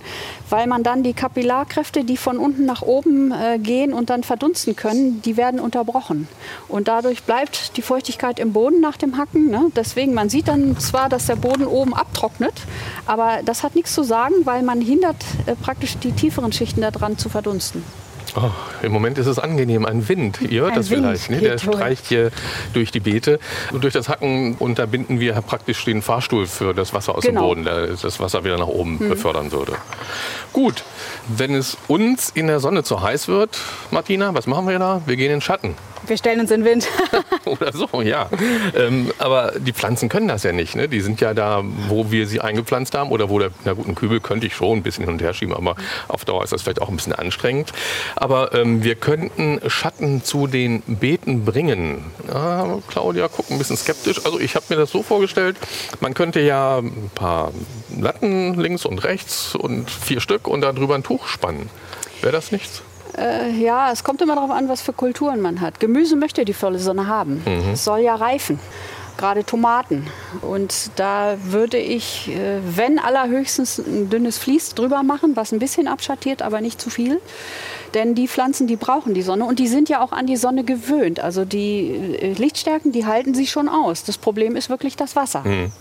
[0.50, 4.76] weil man dann die Kapillarkräfte, die von unten nach oben äh, gehen und dann verdunsten
[4.76, 6.28] können, die werden unterbrochen.
[6.68, 9.48] Und dadurch bleibt die Feuchtigkeit im Boden nach dem Hacken.
[9.48, 9.70] Ne?
[9.76, 12.60] Deswegen, man sieht dann zwar, dass der Boden oben abtrocknet,
[13.06, 17.16] aber das hat nichts zu sagen, weil man hindert äh, praktisch die tieferen Schichten daran
[17.16, 17.82] zu verdunsten.
[18.36, 18.50] Oh,
[18.82, 20.40] Im Moment ist es angenehm, ein Wind.
[20.40, 21.40] Ihr hört ein das Wind vielleicht, ne?
[21.40, 22.30] der streicht hier
[22.72, 23.38] durch die Beete.
[23.72, 27.40] Und durch das Hacken unterbinden wir praktisch den Fahrstuhl für das Wasser aus genau.
[27.40, 29.08] dem Boden, der das Wasser wieder nach oben hm.
[29.08, 29.72] befördern würde.
[30.52, 30.84] Gut,
[31.28, 33.58] wenn es uns in der Sonne zu heiß wird,
[33.90, 35.02] Martina, was machen wir da?
[35.06, 35.74] Wir gehen in den Schatten.
[36.06, 36.88] Wir stellen uns in den Wind.
[37.44, 38.28] Oder so, ja.
[38.74, 40.76] Ähm, aber die Pflanzen können das ja nicht.
[40.76, 40.88] Ne?
[40.88, 43.94] Die sind ja da, wo wir sie eingepflanzt haben oder wo der, na gut, einen
[43.94, 45.76] Kübel könnte ich schon ein bisschen hin und her schieben, aber
[46.08, 47.72] auf Dauer ist das vielleicht auch ein bisschen anstrengend.
[48.16, 52.04] Aber ähm, wir könnten Schatten zu den Beeten bringen.
[52.28, 54.24] Ja, Claudia guckt ein bisschen skeptisch.
[54.24, 55.56] Also ich habe mir das so vorgestellt,
[56.00, 57.52] man könnte ja ein paar
[57.98, 61.70] Latten links und rechts und vier Stück und darüber ein Tuch spannen.
[62.20, 62.82] Wäre das nichts?
[63.18, 65.80] Äh, ja, es kommt immer darauf an, was für Kulturen man hat.
[65.80, 67.42] Gemüse möchte die volle Sonne haben.
[67.44, 67.72] Mhm.
[67.72, 68.58] Es soll ja reifen.
[69.16, 70.06] Gerade Tomaten.
[70.42, 75.88] Und da würde ich, äh, wenn allerhöchstens ein dünnes Vlies drüber machen, was ein bisschen
[75.88, 77.20] abschattiert, aber nicht zu viel.
[77.94, 80.62] Denn die Pflanzen, die brauchen die Sonne und die sind ja auch an die Sonne
[80.62, 81.18] gewöhnt.
[81.18, 84.04] Also die äh, Lichtstärken, die halten sich schon aus.
[84.04, 85.42] Das Problem ist wirklich das Wasser.
[85.44, 85.72] Mhm.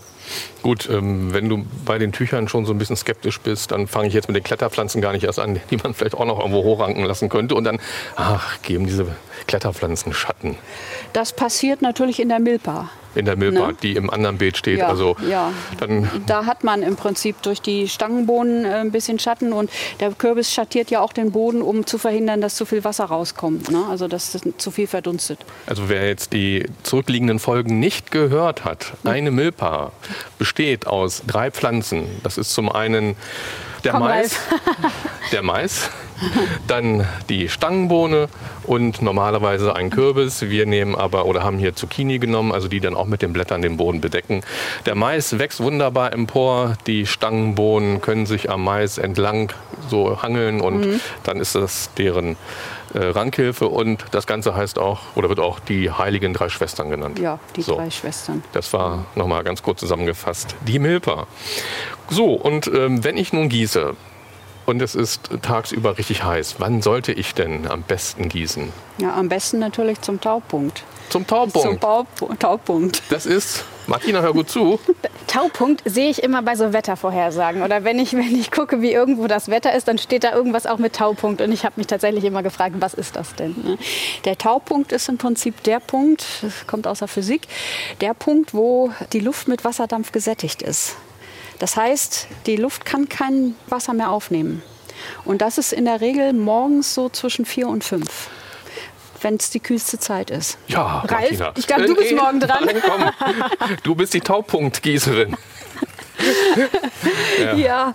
[0.62, 4.08] Gut, ähm, wenn du bei den Tüchern schon so ein bisschen skeptisch bist, dann fange
[4.08, 6.62] ich jetzt mit den Kletterpflanzen gar nicht erst an, die man vielleicht auch noch irgendwo
[6.62, 7.54] hochranken lassen könnte.
[7.54, 7.78] Und dann,
[8.16, 9.06] ach, geben diese
[9.46, 10.56] Kletterpflanzen Schatten.
[11.12, 13.76] Das passiert natürlich in der Milpa in der Milpa, ne?
[13.82, 14.78] die im anderen Beet steht.
[14.78, 15.52] Ja, also ja.
[15.78, 20.12] Dann da hat man im Prinzip durch die Stangenbohnen äh, ein bisschen Schatten und der
[20.12, 23.70] Kürbis schattiert ja auch den Boden, um zu verhindern, dass zu viel Wasser rauskommt.
[23.70, 23.84] Ne?
[23.90, 25.40] Also dass das zu viel verdunstet.
[25.66, 29.92] Also wer jetzt die zurückliegenden Folgen nicht gehört hat, eine Milpa
[30.38, 32.04] besteht aus drei Pflanzen.
[32.22, 33.16] Das ist zum einen
[33.88, 34.38] der Komm Mais,
[35.32, 35.90] der Mais,
[36.66, 38.28] dann die Stangenbohne
[38.64, 40.42] und normalerweise ein Kürbis.
[40.42, 43.62] Wir nehmen aber oder haben hier Zucchini genommen, also die dann auch mit den Blättern
[43.62, 44.42] den Boden bedecken.
[44.84, 46.74] Der Mais wächst wunderbar empor.
[46.86, 49.52] Die Stangenbohnen können sich am Mais entlang
[49.88, 51.00] so hangeln und mhm.
[51.22, 52.36] dann ist das deren
[52.94, 57.18] Rankhilfe und das Ganze heißt auch oder wird auch die Heiligen Drei Schwestern genannt.
[57.18, 58.42] Ja, die so, drei Schwestern.
[58.52, 60.54] Das war nochmal ganz kurz zusammengefasst.
[60.66, 61.26] Die Milpa.
[62.08, 63.94] So, und ähm, wenn ich nun gieße,
[64.68, 66.56] und es ist tagsüber richtig heiß.
[66.58, 68.70] Wann sollte ich denn am besten gießen?
[68.98, 70.84] Ja, am besten natürlich zum Taupunkt.
[71.08, 71.82] Zum Taupunkt?
[72.18, 73.02] Zum Taupunkt.
[73.08, 74.78] Das ist, Martina, hör gut zu.
[75.26, 77.62] Taupunkt sehe ich immer bei so Wettervorhersagen.
[77.62, 80.66] Oder wenn ich, wenn ich gucke, wie irgendwo das Wetter ist, dann steht da irgendwas
[80.66, 81.40] auch mit Taupunkt.
[81.40, 83.78] Und ich habe mich tatsächlich immer gefragt, was ist das denn?
[84.26, 87.48] Der Taupunkt ist im Prinzip der Punkt, das kommt aus der Physik,
[88.02, 90.96] der Punkt, wo die Luft mit Wasserdampf gesättigt ist.
[91.58, 94.62] Das heißt, die Luft kann kein Wasser mehr aufnehmen.
[95.24, 98.28] Und das ist in der Regel morgens so zwischen vier und fünf
[99.22, 100.58] wenn es die kühlste Zeit ist.
[100.68, 101.52] Ja, Ralf, Martina.
[101.56, 102.64] ich glaube, du bist äh, morgen dran.
[103.20, 103.78] Nein.
[103.82, 105.36] Du bist die Taupunktgießerin.
[107.40, 107.54] Ja.
[107.54, 107.94] ja,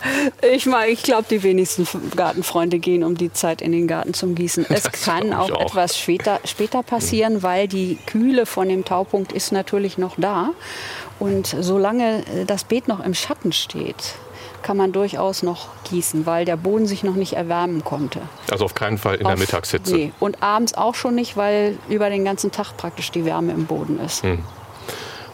[0.54, 4.36] ich meine, ich glaube, die wenigsten Gartenfreunde gehen um die Zeit in den Garten zum
[4.36, 4.66] Gießen.
[4.70, 7.44] Es das kann auch, auch, etwas später, später passieren, mhm.
[7.44, 10.52] weil die Kühle von dem Taupunkt ist natürlich noch da.
[11.20, 14.16] Und solange äh, das Beet noch im Schatten steht,
[14.62, 18.22] kann man durchaus noch gießen, weil der Boden sich noch nicht erwärmen konnte.
[18.50, 19.94] Also auf keinen Fall in auf, der Mittagshitze.
[19.94, 20.12] Nee.
[20.20, 24.00] Und abends auch schon nicht, weil über den ganzen Tag praktisch die Wärme im Boden
[24.00, 24.24] ist.
[24.24, 24.40] Hm.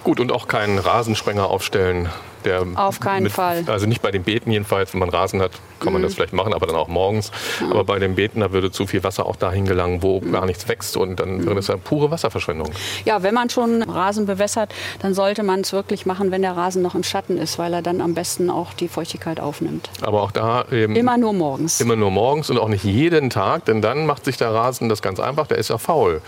[0.04, 2.10] Gut, und auch keinen Rasensprenger aufstellen
[2.45, 3.63] der Auf keinen mit, Fall.
[3.67, 6.15] Also nicht bei den Beeten jedenfalls, wenn man Rasen hat, kann man das mhm.
[6.15, 7.32] vielleicht machen, aber dann auch morgens.
[7.62, 7.71] Mhm.
[7.71, 10.32] Aber bei den Beeten, da würde zu viel Wasser auch dahin gelangen, wo mhm.
[10.32, 12.69] gar nichts wächst und dann wäre das ja pure Wasserverschwendung.
[13.06, 16.82] Ja, wenn man schon Rasen bewässert, dann sollte man es wirklich machen, wenn der Rasen
[16.82, 19.89] noch im Schatten ist, weil er dann am besten auch die Feuchtigkeit aufnimmt.
[20.02, 20.95] Aber auch da eben...
[20.95, 21.80] Immer nur morgens.
[21.82, 25.02] Immer nur morgens und auch nicht jeden Tag, denn dann macht sich der Rasen das
[25.02, 26.21] ganz einfach, der ist ja faul.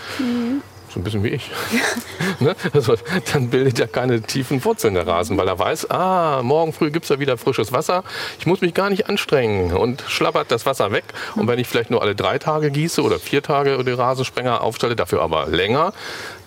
[0.94, 1.50] So ein bisschen wie ich.
[2.40, 2.56] ne?
[2.74, 2.96] also,
[3.32, 7.06] dann bildet er keine tiefen Wurzeln der Rasen, weil er weiß, ah, morgen früh gibt
[7.06, 8.04] es ja wieder frisches Wasser.
[8.40, 11.06] Ich muss mich gar nicht anstrengen und schlappert das Wasser weg.
[11.36, 14.98] Und wenn ich vielleicht nur alle drei Tage gieße oder vier Tage den Rasensprenger aufstelle,
[14.98, 15.94] dafür aber länger,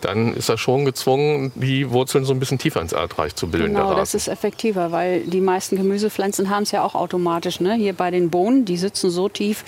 [0.03, 3.75] dann ist er schon gezwungen, die Wurzeln so ein bisschen tiefer ins Erdreich zu bilden.
[3.75, 7.61] Genau, das ist effektiver, weil die meisten Gemüsepflanzen haben es ja auch automatisch.
[7.61, 7.75] Ne?
[7.75, 9.65] Hier bei den Bohnen, die sitzen so tief,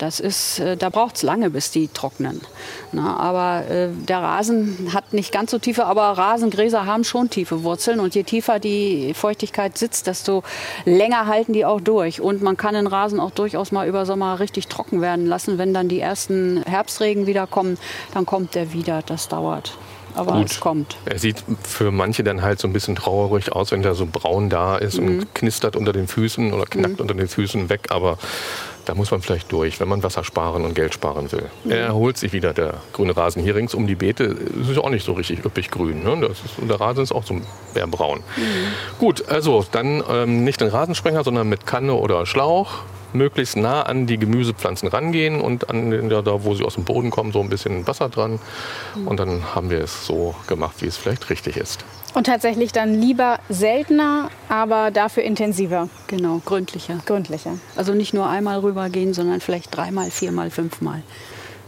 [0.00, 2.40] das ist, äh, da braucht es lange, bis die trocknen.
[2.92, 7.62] Na, aber äh, der Rasen hat nicht ganz so tiefe, aber Rasengräser haben schon tiefe
[7.64, 8.00] Wurzeln.
[8.00, 10.42] Und je tiefer die Feuchtigkeit sitzt, desto
[10.86, 12.20] länger halten die auch durch.
[12.20, 15.58] Und man kann den Rasen auch durchaus mal über Sommer richtig trocken werden lassen.
[15.58, 17.76] Wenn dann die ersten Herbstregen wieder kommen,
[18.14, 19.02] dann kommt der wieder.
[19.02, 19.76] Das dauert
[20.14, 20.50] aber Gut.
[20.50, 20.96] es kommt.
[21.04, 24.48] Er sieht für manche dann halt so ein bisschen traurig aus, wenn der so braun
[24.50, 25.06] da ist mhm.
[25.06, 27.00] und knistert unter den Füßen oder knackt mhm.
[27.00, 27.88] unter den Füßen weg.
[27.90, 28.18] Aber
[28.84, 31.48] da muss man vielleicht durch, wenn man Wasser sparen und Geld sparen will.
[31.64, 31.70] Mhm.
[31.70, 33.42] Er erholt sich wieder, der grüne Rasen.
[33.42, 36.02] Hier rings um die Beete ist es auch nicht so richtig üppig grün.
[36.02, 36.26] Ne?
[36.28, 37.40] Das ist, der Rasen ist auch so
[37.74, 38.20] mehr braun.
[38.36, 38.98] Mhm.
[38.98, 44.06] Gut, also dann ähm, nicht den Rasensprenger, sondern mit Kanne oder Schlauch möglichst nah an
[44.06, 47.48] die Gemüsepflanzen rangehen und an ja, da, wo sie aus dem Boden kommen, so ein
[47.48, 48.38] bisschen Wasser dran.
[48.94, 49.08] Mhm.
[49.08, 51.84] Und dann haben wir es so gemacht, wie es vielleicht richtig ist.
[52.12, 55.88] Und tatsächlich dann lieber seltener, aber dafür intensiver.
[56.08, 56.98] Genau, gründlicher.
[57.06, 57.52] Gründlicher.
[57.76, 61.02] Also nicht nur einmal rübergehen, sondern vielleicht dreimal, viermal, fünfmal.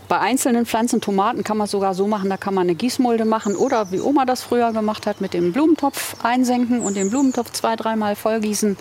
[0.09, 3.57] Bei einzelnen Pflanzen, Tomaten, kann man sogar so machen, da kann man eine Gießmulde machen
[3.57, 7.77] oder wie Oma das früher gemacht hat, mit dem Blumentopf einsenken und den Blumentopf zwei,
[7.77, 8.77] dreimal vollgießen.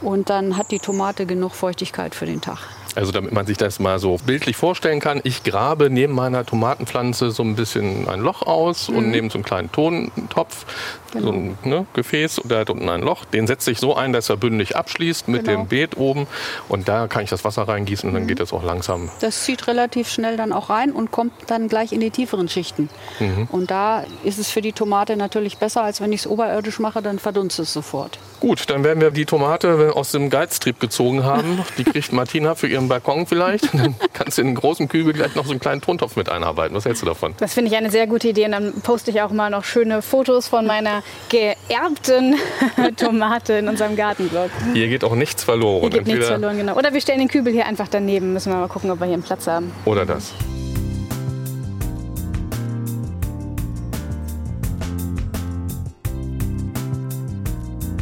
[0.00, 2.58] Und dann hat die Tomate genug Feuchtigkeit für den Tag.
[2.94, 7.30] Also damit man sich das mal so bildlich vorstellen kann, ich grabe neben meiner Tomatenpflanze
[7.30, 8.96] so ein bisschen ein Loch aus mhm.
[8.96, 10.66] und nehme so einen kleinen Tontopf,
[11.12, 11.26] genau.
[11.26, 13.24] so ein ne, Gefäß und der hat unten ein Loch.
[13.24, 15.62] Den setze ich so ein, dass er bündig abschließt mit genau.
[15.62, 16.26] dem Beet oben
[16.68, 18.28] und da kann ich das Wasser reingießen und dann mhm.
[18.28, 19.10] geht das auch langsam.
[19.20, 22.88] Das zieht relativ schnell dann auch rein und kommt dann gleich in die tieferen Schichten.
[23.20, 23.48] Mhm.
[23.50, 27.00] Und da ist es für die Tomate natürlich besser, als wenn ich es oberirdisch mache,
[27.02, 28.18] dann verdunstet es sofort.
[28.40, 31.60] Gut, dann werden wir die Tomate aus dem Geiztrieb gezogen haben.
[31.78, 33.72] Die kriegt Martina für ihren ihrem Balkon vielleicht.
[33.74, 36.76] dann kannst du in einen großen Kübel gleich noch so einen kleinen Tontopf mit einarbeiten.
[36.76, 37.34] Was hältst du davon?
[37.38, 38.46] Das finde ich eine sehr gute Idee.
[38.46, 42.36] Und dann poste ich auch mal noch schöne Fotos von meiner geerbten
[42.96, 44.50] Tomate in unserem Gartenblog.
[44.74, 45.80] Hier geht auch nichts verloren.
[45.82, 46.76] Hier geht Entweder nichts verloren, genau.
[46.76, 48.32] Oder wir stellen den Kübel hier einfach daneben.
[48.32, 49.72] Müssen wir mal gucken, ob wir hier einen Platz haben.
[49.84, 50.32] Oder das.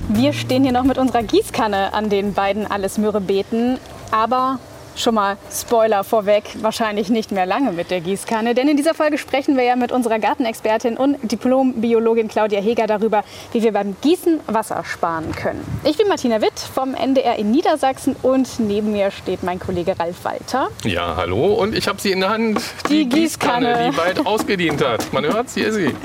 [0.08, 3.78] Wir stehen hier noch mit unserer Gießkanne an den beiden Alles-Möhre-Beeten.
[4.10, 4.58] Aber
[5.00, 8.54] schon mal Spoiler vorweg, wahrscheinlich nicht mehr lange mit der Gießkanne.
[8.54, 13.24] Denn in dieser Folge sprechen wir ja mit unserer Gartenexpertin und Diplom-Biologin Claudia Heger darüber,
[13.52, 15.64] wie wir beim Gießen Wasser sparen können.
[15.84, 20.24] Ich bin Martina Witt vom NDR in Niedersachsen und neben mir steht mein Kollege Ralf
[20.24, 20.68] Walter.
[20.84, 22.60] Ja, hallo und ich habe sie in der Hand.
[22.88, 23.66] Die, die Gießkanne.
[23.66, 25.12] Gießkanne, die bald ausgedient hat.
[25.12, 25.94] Man hört, hier ist sie.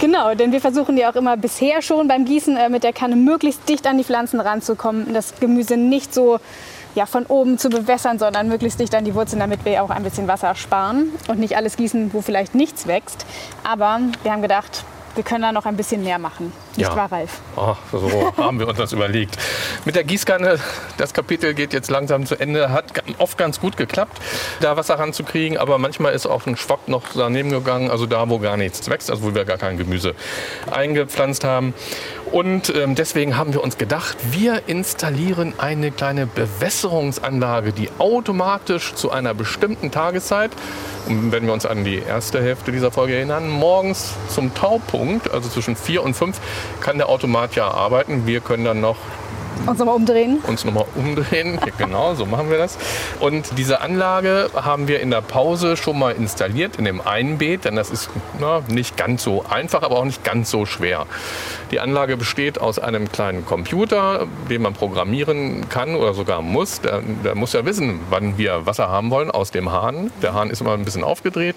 [0.00, 3.16] Genau, denn wir versuchen ja auch immer bisher schon beim Gießen äh, mit der Kanne
[3.16, 6.40] möglichst dicht an die Pflanzen ranzukommen, das Gemüse nicht so
[6.94, 10.02] ja, von oben zu bewässern, sondern möglichst dicht an die Wurzeln, damit wir auch ein
[10.02, 13.26] bisschen Wasser sparen und nicht alles gießen, wo vielleicht nichts wächst.
[13.64, 16.52] Aber wir haben gedacht, wir können da noch ein bisschen mehr machen.
[16.76, 16.96] Nicht ja.
[16.96, 17.40] wahr, Ralf?
[17.56, 19.36] Oh, so haben wir uns das überlegt.
[19.84, 20.58] Mit der Gießkanne,
[20.98, 22.70] das Kapitel geht jetzt langsam zu Ende.
[22.70, 24.20] Hat oft ganz gut geklappt,
[24.60, 25.58] da Wasser ranzukriegen.
[25.58, 29.10] Aber manchmal ist auch ein Schwapp noch daneben gegangen, also da, wo gar nichts wächst,
[29.10, 30.14] also wo wir gar kein Gemüse
[30.70, 31.74] eingepflanzt haben.
[32.32, 39.10] Und ähm, deswegen haben wir uns gedacht, wir installieren eine kleine Bewässerungsanlage, die automatisch zu
[39.10, 40.52] einer bestimmten Tageszeit,
[41.08, 45.74] wenn wir uns an die erste Hälfte dieser Folge erinnern, morgens zum Taupunkt, also zwischen
[45.74, 46.38] 4 und 5,
[46.80, 48.26] kann der Automat ja arbeiten.
[48.26, 48.96] Wir können dann noch
[49.66, 50.38] Uns nochmal umdrehen.
[50.46, 52.78] Uns nochmal umdrehen, genau, so machen wir das.
[53.20, 57.64] Und diese Anlage haben wir in der Pause schon mal installiert in dem einen Beet,
[57.64, 58.10] denn das ist
[58.40, 61.06] na, nicht ganz so einfach, aber auch nicht ganz so schwer.
[61.70, 66.80] Die Anlage besteht aus einem kleinen Computer, den man programmieren kann oder sogar muss.
[66.80, 70.10] Der, der muss ja wissen, wann wir Wasser haben wollen aus dem Hahn.
[70.22, 71.56] Der Hahn ist immer ein bisschen aufgedreht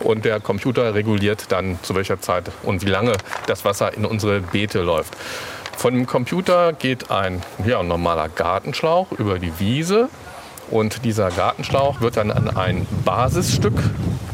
[0.00, 3.12] und der Computer reguliert dann zu welcher Zeit und wie lange
[3.46, 5.16] das Wasser in unsere Beete läuft.
[5.76, 10.08] Von dem Computer geht ein ja, normaler Gartenschlauch über die Wiese
[10.70, 13.74] und dieser Gartenschlauch wird dann an ein Basisstück,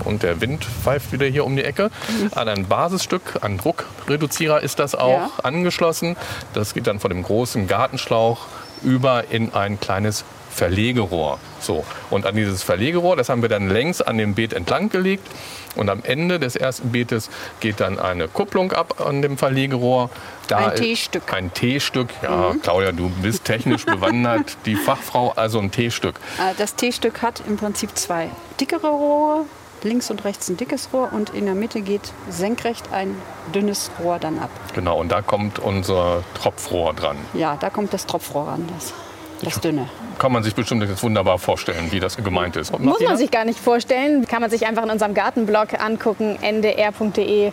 [0.05, 1.91] und der Wind pfeift wieder hier um die Ecke,
[2.35, 5.31] an ein Basisstück, an Druckreduzierer ist das auch Ja.
[5.43, 6.17] angeschlossen.
[6.55, 8.47] Das geht dann von dem großen Gartenschlauch
[8.83, 11.39] über in ein kleines Verlegerohr.
[11.61, 11.85] So.
[12.11, 15.27] Und an dieses Verlegerohr, das haben wir dann längs an dem Beet entlang gelegt.
[15.77, 20.11] Und am Ende des ersten Beetes geht dann eine Kupplung ab an dem Verlegerohr.
[20.49, 21.33] Da Ein T-Stück.
[21.33, 22.09] Ein T-Stück.
[22.23, 24.57] Ja, Claudia, du bist technisch bewandert.
[24.67, 26.17] Die Fachfrau, also ein T-Stück.
[26.39, 29.45] Äh, Das T-Stück hat im Prinzip zwei dickere Rohre,
[29.85, 33.15] links und rechts ein dickes Rohr und in der Mitte geht senkrecht ein
[33.55, 34.51] dünnes Rohr dann ab.
[34.75, 37.17] Genau, und da kommt unser Tropfrohr dran.
[37.33, 38.93] Ja, da kommt das Tropfrohr ran, das,
[39.45, 39.89] das dünne.
[40.19, 42.79] Kann man sich bestimmt jetzt wunderbar vorstellen, wie das gemeint ist.
[42.79, 44.27] Muss man sich gar nicht vorstellen.
[44.27, 47.53] Kann man sich einfach in unserem Gartenblog angucken, ndr.de-ndr1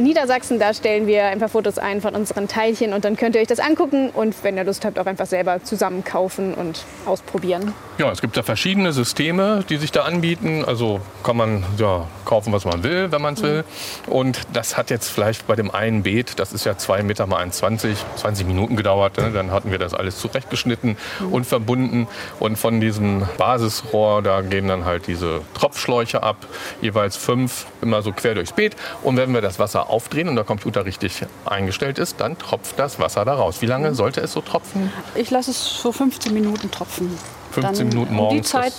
[0.00, 0.58] Niedersachsen.
[0.58, 3.46] Da stellen wir ein paar Fotos ein von unseren Teilchen und dann könnt ihr euch
[3.46, 7.72] das angucken und wenn ihr Lust habt, auch einfach selber zusammen kaufen und ausprobieren.
[7.96, 10.64] Ja, es gibt da verschiedene Systeme, die sich da anbieten.
[10.64, 13.64] Also kann man ja, kaufen, was man will, wenn man es will.
[14.06, 17.42] Und das hat jetzt vielleicht bei dem einen Beet, das ist ja 2 Meter mal
[17.42, 19.16] 1,20, 20 Minuten gedauert.
[19.16, 19.30] Ne?
[19.32, 20.96] Dann hatten wir das alles zurechtgeschnitten
[21.30, 22.06] und verbunden.
[22.38, 26.46] Und von diesem Basisrohr, da gehen dann halt diese Tropfschläuche ab,
[26.80, 28.76] jeweils fünf, immer so quer durchs Beet.
[29.02, 32.98] Und wenn wir das Wasser aufdrehen und der Computer richtig eingestellt ist, dann tropft das
[32.98, 33.60] Wasser da raus.
[33.60, 34.92] Wie lange sollte es so tropfen?
[35.14, 37.16] Ich lasse es so 15 Minuten tropfen.
[37.52, 38.72] 15 Minuten Um die morgens, Zeit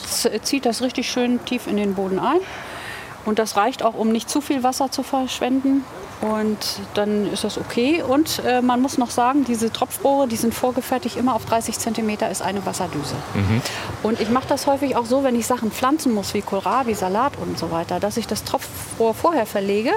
[0.43, 2.39] zieht das richtig schön tief in den Boden ein.
[3.25, 5.83] Und das reicht auch, um nicht zu viel Wasser zu verschwenden.
[6.21, 6.57] Und
[6.95, 8.03] dann ist das okay.
[8.03, 12.09] Und äh, man muss noch sagen, diese Tropfrohre, die sind vorgefertigt, immer auf 30 cm
[12.29, 13.15] ist eine Wasserdüse.
[13.33, 13.61] Mhm.
[14.03, 17.33] Und ich mache das häufig auch so, wenn ich Sachen pflanzen muss, wie Kohlrabi, Salat
[17.41, 19.91] und so weiter, dass ich das Tropfrohr vorher verlege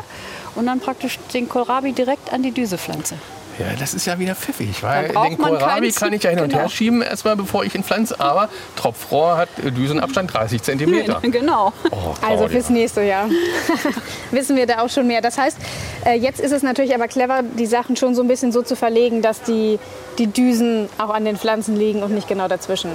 [0.54, 3.16] und dann praktisch den Kohlrabi direkt an die Düse pflanze.
[3.58, 6.62] Ja, das ist ja wieder pfiffig, weil den Kohlrabi kann ich ja hin und Genau.
[6.62, 11.20] her schieben, erstmal bevor ich ihn pflanze, aber Tropfrohr hat äh, Düsenabstand 30 Zentimeter.
[11.22, 11.72] genau.
[11.90, 13.28] Oh, Also fürs nächste Jahr
[14.30, 15.20] wissen wir da auch schon mehr.
[15.20, 15.58] Das heißt,
[16.06, 18.74] äh, jetzt ist es natürlich aber clever, die Sachen schon so ein bisschen so zu
[18.76, 19.78] verlegen, dass die,
[20.18, 22.90] die Düsen auch an den Pflanzen liegen und nicht genau dazwischen.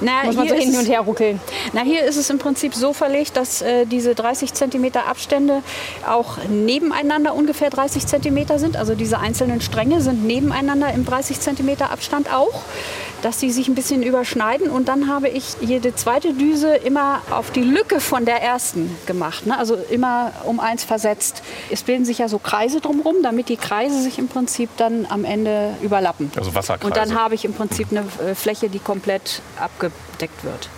[0.00, 1.40] Na, Muss man so hier hin ist- und her ruckeln.
[1.72, 5.62] Na, hier ist es im Prinzip so verlegt, dass äh, diese 30 cm Abstände
[6.08, 8.76] auch nebeneinander ungefähr 30 cm sind.
[8.76, 12.62] Also diese einzelnen Stränge sind nebeneinander im 30 cm Abstand auch,
[13.22, 14.70] dass sie sich ein bisschen überschneiden.
[14.70, 19.46] Und dann habe ich jede zweite Düse immer auf die Lücke von der ersten gemacht.
[19.46, 19.58] Ne?
[19.58, 21.42] Also immer um eins versetzt.
[21.70, 25.24] Es bilden sich ja so Kreise drumherum, damit die Kreise sich im Prinzip dann am
[25.24, 26.30] Ende überlappen.
[26.36, 26.86] Also Wasserkreise.
[26.86, 30.68] Und dann habe ich im Prinzip eine äh, Fläche, die komplett abgedeckt wird.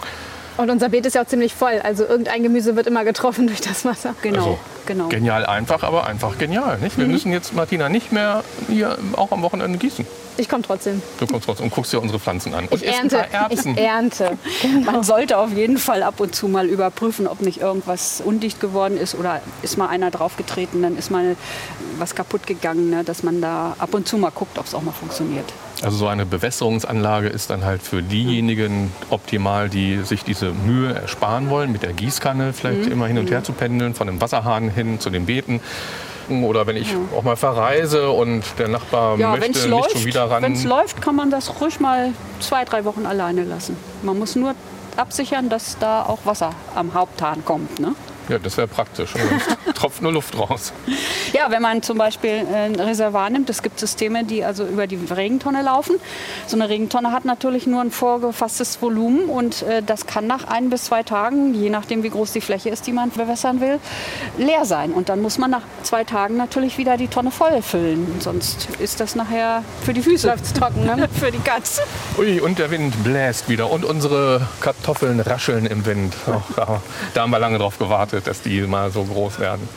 [0.56, 1.80] Und unser Beet ist ja auch ziemlich voll.
[1.82, 4.14] Also irgendein Gemüse wird immer getroffen durch das Wasser.
[4.22, 5.08] Genau, Also, genau.
[5.08, 6.78] Genial einfach, aber einfach genial.
[6.78, 6.98] Nicht?
[6.98, 10.06] Wir müssen jetzt, Martina, nicht mehr hier auch am Wochenende gießen.
[10.38, 11.02] Ich komme trotzdem.
[11.18, 12.66] Du kommst trotzdem und guckst dir unsere Pflanzen an.
[12.66, 13.26] Und Ich ernte.
[13.50, 14.38] Ich ernte.
[14.86, 18.96] Man sollte auf jeden Fall ab und zu mal überprüfen, ob nicht irgendwas undicht geworden
[18.96, 21.36] ist oder ist mal einer draufgetreten, dann ist mal
[21.98, 23.04] was kaputt gegangen, ne?
[23.04, 25.52] dass man da ab und zu mal guckt, ob es auch mal funktioniert.
[25.82, 31.50] Also so eine Bewässerungsanlage ist dann halt für diejenigen optimal, die sich diese Mühe ersparen
[31.50, 32.92] wollen, mit der Gießkanne vielleicht Mhm.
[32.92, 35.60] immer hin und her zu pendeln, von dem Wasserhahn hin zu den Beeten.
[36.30, 39.90] Oder wenn ich auch mal verreise und der Nachbar Ja, wenn möchte es nicht läuft,
[39.92, 40.42] schon wieder ran.
[40.44, 43.76] wenn's läuft, kann man das ruhig mal zwei, drei Wochen alleine lassen.
[44.02, 44.54] Man muss nur
[44.96, 47.80] absichern, dass da auch Wasser am Haupthahn kommt.
[47.80, 47.94] Ne?
[48.28, 49.10] Ja, das wäre praktisch.
[49.12, 50.72] Sonst tropft nur Luft raus.
[51.32, 54.86] Ja, wenn man zum Beispiel äh, ein Reservoir nimmt, es gibt Systeme, die also über
[54.86, 55.96] die Regentonne laufen.
[56.46, 60.70] So eine Regentonne hat natürlich nur ein vorgefasstes Volumen und äh, das kann nach ein
[60.70, 63.78] bis zwei Tagen, je nachdem wie groß die Fläche ist, die man bewässern will,
[64.38, 64.92] leer sein.
[64.92, 68.20] Und dann muss man nach zwei Tagen natürlich wieder die Tonne voll füllen.
[68.20, 70.28] Sonst ist das nachher für die Füße.
[70.28, 71.08] Läuft's trocken, ne?
[71.20, 71.82] für die Katze.
[72.18, 73.70] Ui, und der Wind bläst wieder.
[73.70, 76.14] Und unsere Kartoffeln rascheln im Wind.
[76.56, 76.80] Da,
[77.14, 79.68] da haben wir lange drauf gewartet, dass die mal so groß werden.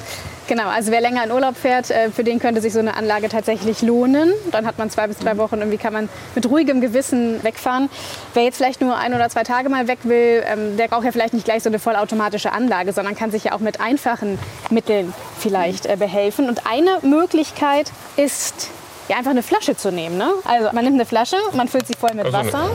[0.47, 3.29] Genau, also wer länger in Urlaub fährt, äh, für den könnte sich so eine Anlage
[3.29, 4.31] tatsächlich lohnen.
[4.51, 7.89] Dann hat man zwei bis drei Wochen, irgendwie kann man mit ruhigem Gewissen wegfahren.
[8.35, 11.11] Wer jetzt vielleicht nur ein oder zwei Tage mal weg will, ähm, der braucht ja
[11.11, 14.37] vielleicht nicht gleich so eine vollautomatische Anlage, sondern kann sich ja auch mit einfachen
[14.69, 16.47] Mitteln vielleicht äh, behelfen.
[16.47, 18.69] Und eine Möglichkeit ist
[19.07, 20.17] ja, einfach eine Flasche zu nehmen.
[20.17, 20.31] Ne?
[20.43, 22.69] Also man nimmt eine Flasche, man füllt sie voll mit Also eine Wasser.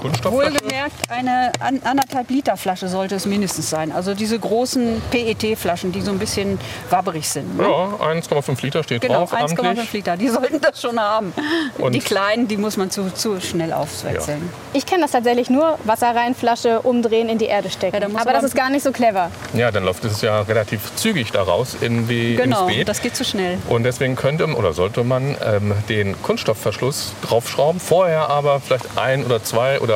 [0.00, 0.54] Kunststoffflasche.
[0.54, 3.92] Wohlgemerkt, eine an, anderthalb Liter Flasche sollte es mindestens sein.
[3.92, 6.58] Also diese großen PET-Flaschen, die so ein bisschen
[6.88, 7.56] wabberig sind.
[7.56, 7.64] Ne?
[7.64, 9.34] Ja, 1,5 Liter steht Genau, drauf.
[9.34, 9.92] 1,5 amtlich.
[9.92, 11.32] Liter, die sollten das schon haben.
[11.78, 14.48] Und- die kleinen, die muss man zu, zu schnell aufwechseln.
[14.72, 18.00] Ich kenne das tatsächlich nur, Wasser rein, Flasche umdrehen, in die Erde stecken.
[18.00, 19.30] Ja, muss Aber das ist gar nicht so clever.
[19.54, 22.88] Ja, dann läuft es ja relativ zügig daraus in die, Genau, ins Beet.
[22.88, 23.58] das geht zu schnell.
[23.68, 29.42] Und deswegen könnte oder sollte man ähm, den Kunststoffverschluss draufschrauben, vorher aber vielleicht ein oder
[29.42, 29.89] zwei oder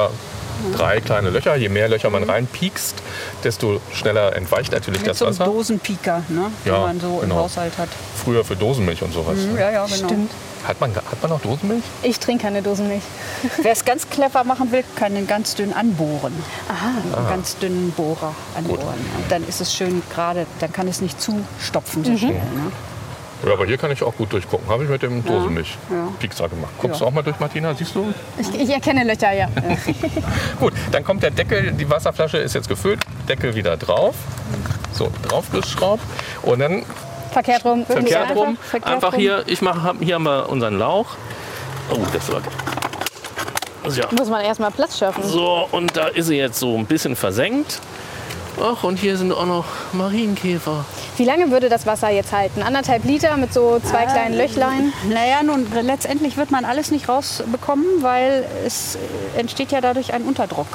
[0.76, 1.56] drei kleine Löcher.
[1.56, 2.96] Je mehr Löcher man reinpiekst,
[3.42, 5.44] desto schneller entweicht natürlich Mit das so Wasser.
[5.44, 7.36] Dosenpieker, ne, Ja, den man so im genau.
[7.36, 7.88] Haushalt hat.
[8.24, 9.36] Früher für Dosenmilch und sowas.
[9.58, 10.06] Ja, ja, genau.
[10.06, 10.30] Stimmt.
[10.66, 11.82] Hat, man, hat man noch Dosenmilch?
[12.02, 13.02] Ich trinke keine Dosenmilch.
[13.62, 16.32] Wer es ganz clever machen will, kann den ganz dünn anbohren.
[16.68, 18.98] Einen ganz dünnen Bohrer anbohren.
[19.18, 22.32] Und dann ist es schön gerade, dann kann es nicht zustopfen so schnell.
[22.32, 22.72] Ne?
[23.46, 24.68] Ja, aber hier kann ich auch gut durchgucken.
[24.68, 26.72] Habe ich mit dem Dosenmilch-Piekser gemacht.
[26.80, 27.74] Guckst du auch mal durch, Martina?
[27.74, 28.12] Siehst du?
[28.38, 29.48] Ich, ich erkenne Löcher, ja.
[30.60, 34.14] Gut, dann kommt der Deckel, die Wasserflasche ist jetzt gefüllt, Deckel wieder drauf.
[34.92, 36.02] So, draufgeschraubt.
[36.42, 36.84] Und dann
[37.32, 37.84] Verkehrt rum.
[37.84, 38.56] Verkehrt Einfach- rum.
[38.56, 39.20] verkehrt Einfach rum.
[39.20, 41.16] hier, ich mache, hier haben wir unseren Lauch.
[41.90, 42.40] Oh, das war.
[43.94, 44.06] Ja.
[44.16, 45.22] Muss man erstmal Platz schaffen.
[45.24, 47.80] So, und da ist sie jetzt so ein bisschen versenkt.
[48.62, 50.84] Ach, und hier sind auch noch Marienkäfer.
[51.16, 52.62] Wie lange würde das Wasser jetzt halten?
[52.62, 54.92] Anderthalb Liter mit so zwei kleinen Löchlein?
[55.08, 60.22] Naja, nun letztendlich wird man alles nicht rausbekommen, weil es äh, entsteht ja dadurch ein
[60.22, 60.66] Unterdruck.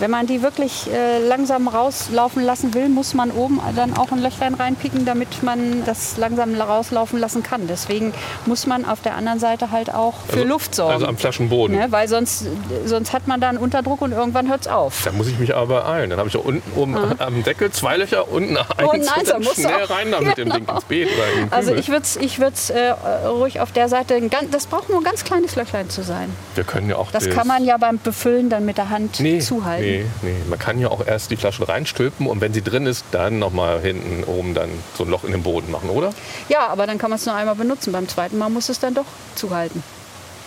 [0.00, 4.20] Wenn man die wirklich äh, langsam rauslaufen lassen will, muss man oben dann auch ein
[4.20, 7.66] Löchlein reinpicken, damit man das langsam rauslaufen lassen kann.
[7.68, 8.12] Deswegen
[8.46, 10.92] muss man auf der anderen Seite halt auch für Also- Luft sorgen.
[10.94, 11.76] Also am Flaschenboden.
[11.76, 11.86] ne?
[11.90, 12.46] Weil sonst,
[12.84, 15.02] sonst hat man da einen Unterdruck und irgendwann hört es auf.
[15.04, 16.10] Da muss ich mich aber beeilen.
[16.10, 18.66] Dann habe ich ja unten oben am Deckel zwei Löcher, unten eins.
[18.82, 20.56] Unten eins, und da dann musst schnell auch- rein mit dem Genau.
[20.56, 21.08] Ding ins Beet
[21.50, 22.90] Also ich würde es ich würd's, äh,
[23.28, 26.30] ruhig auf der Seite, ganz, das braucht nur ein ganz kleines Löchlein zu sein.
[26.54, 29.38] Wir können ja auch Das kann man ja beim Befüllen dann mit der Hand nee,
[29.38, 29.84] zuhalten.
[29.84, 30.34] Nee, nee.
[30.48, 33.80] Man kann ja auch erst die Flasche reinstülpen und wenn sie drin ist, dann nochmal
[33.80, 36.12] hinten oben dann so ein Loch in den Boden machen, oder?
[36.48, 37.92] Ja, aber dann kann man es nur einmal benutzen.
[37.92, 39.82] Beim zweiten Mal muss es dann doch zuhalten.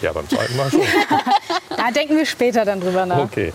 [0.01, 0.81] Ja, beim zweiten Mal schon.
[1.77, 3.19] Da denken wir später dann drüber nach.
[3.19, 3.53] Okay.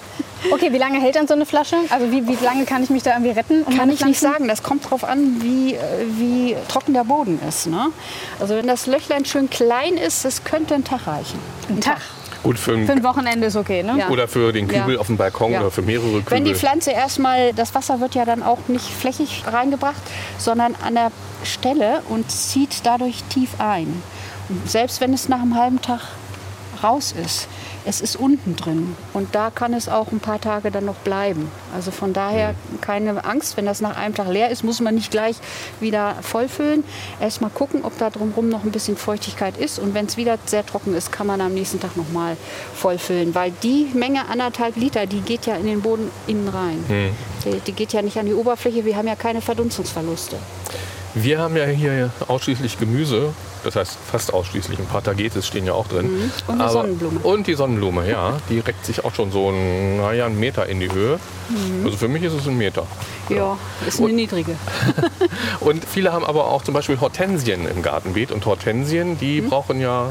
[0.50, 1.76] Okay, wie lange hält dann so eine Flasche?
[1.90, 3.64] Also wie, wie lange kann ich mich da irgendwie retten?
[3.64, 4.46] um Kann ich nicht sagen.
[4.48, 5.80] Das kommt darauf an, wie, äh,
[6.18, 7.66] wie trocken der Boden ist.
[7.66, 7.88] Ne?
[8.38, 11.38] Also wenn das Löchlein schön klein ist, das könnte ein Tag reichen.
[11.68, 12.00] Ein Tag.
[12.42, 13.96] Gut für, ein, Für ein Wochenende ist okay, ne?
[13.98, 14.08] Ja.
[14.08, 15.00] oder für den Kübel Ja.
[15.00, 15.60] auf dem Balkon Ja.
[15.60, 16.30] oder für mehrere Kübel.
[16.30, 20.02] Wenn die Pflanze erstmal, das Wasser wird ja dann auch nicht flächig reingebracht,
[20.38, 21.12] sondern an der
[21.44, 24.02] Stelle und zieht dadurch tief ein.
[24.48, 26.00] Und selbst wenn es nach einem halben Tag
[26.82, 27.48] raus ist,
[27.84, 31.50] es ist unten drin und da kann es auch ein paar Tage dann noch bleiben.
[31.74, 35.10] Also von daher keine Angst, wenn das nach einem Tag leer ist, muss man nicht
[35.10, 35.36] gleich
[35.80, 36.84] wieder vollfüllen.
[37.20, 40.64] Erstmal gucken, ob da drumherum noch ein bisschen Feuchtigkeit ist und wenn es wieder sehr
[40.64, 42.36] trocken ist, kann man am nächsten Tag noch mal
[42.74, 46.84] vollfüllen, weil die Menge anderthalb Liter, die geht ja in den Boden innen rein.
[47.44, 48.84] Die, die geht ja nicht an die Oberfläche.
[48.84, 50.36] Wir haben ja keine Verdunstungsverluste.
[51.14, 54.78] Wir haben ja hier ausschließlich Gemüse, das heißt fast ausschließlich.
[54.78, 56.06] Ein paar Tagetes stehen ja auch drin.
[56.10, 56.30] Mhm.
[56.46, 57.20] Und eine Sonnenblume.
[57.20, 58.38] Und die Sonnenblume, ja.
[58.48, 61.18] Die reckt sich auch schon so einen, naja, einen Meter in die Höhe.
[61.50, 61.84] Mhm.
[61.84, 62.86] Also für mich ist es ein Meter.
[63.28, 64.56] Ja, ist eine niedrige.
[65.60, 68.32] Und viele haben aber auch zum Beispiel Hortensien im Gartenbeet.
[68.32, 69.48] Und Hortensien, die Mhm.
[69.50, 70.06] brauchen ja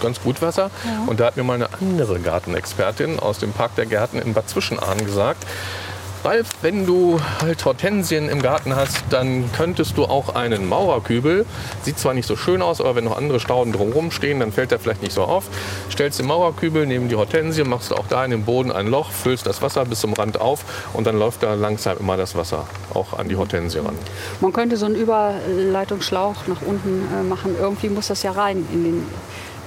[0.00, 0.70] ganz gut Wasser.
[1.06, 4.48] Und da hat mir mal eine andere Gartenexpertin aus dem Park der Gärten in Bad
[4.48, 5.44] Zwischenahn gesagt,
[6.24, 11.44] Ralf, wenn du halt Hortensien im Garten hast, dann könntest du auch einen Maurerkübel,
[11.82, 14.70] sieht zwar nicht so schön aus, aber wenn noch andere Stauden drumherum stehen, dann fällt
[14.70, 15.44] der vielleicht nicht so auf.
[15.90, 19.46] Stellst den Maurerkübel neben die Hortensie, machst auch da in den Boden ein Loch, füllst
[19.46, 23.18] das Wasser bis zum Rand auf und dann läuft da langsam immer das Wasser auch
[23.18, 23.98] an die Hortensie ran.
[24.40, 27.54] Man könnte so einen Überleitungsschlauch nach unten äh, machen.
[27.60, 29.06] Irgendwie muss das ja rein in den.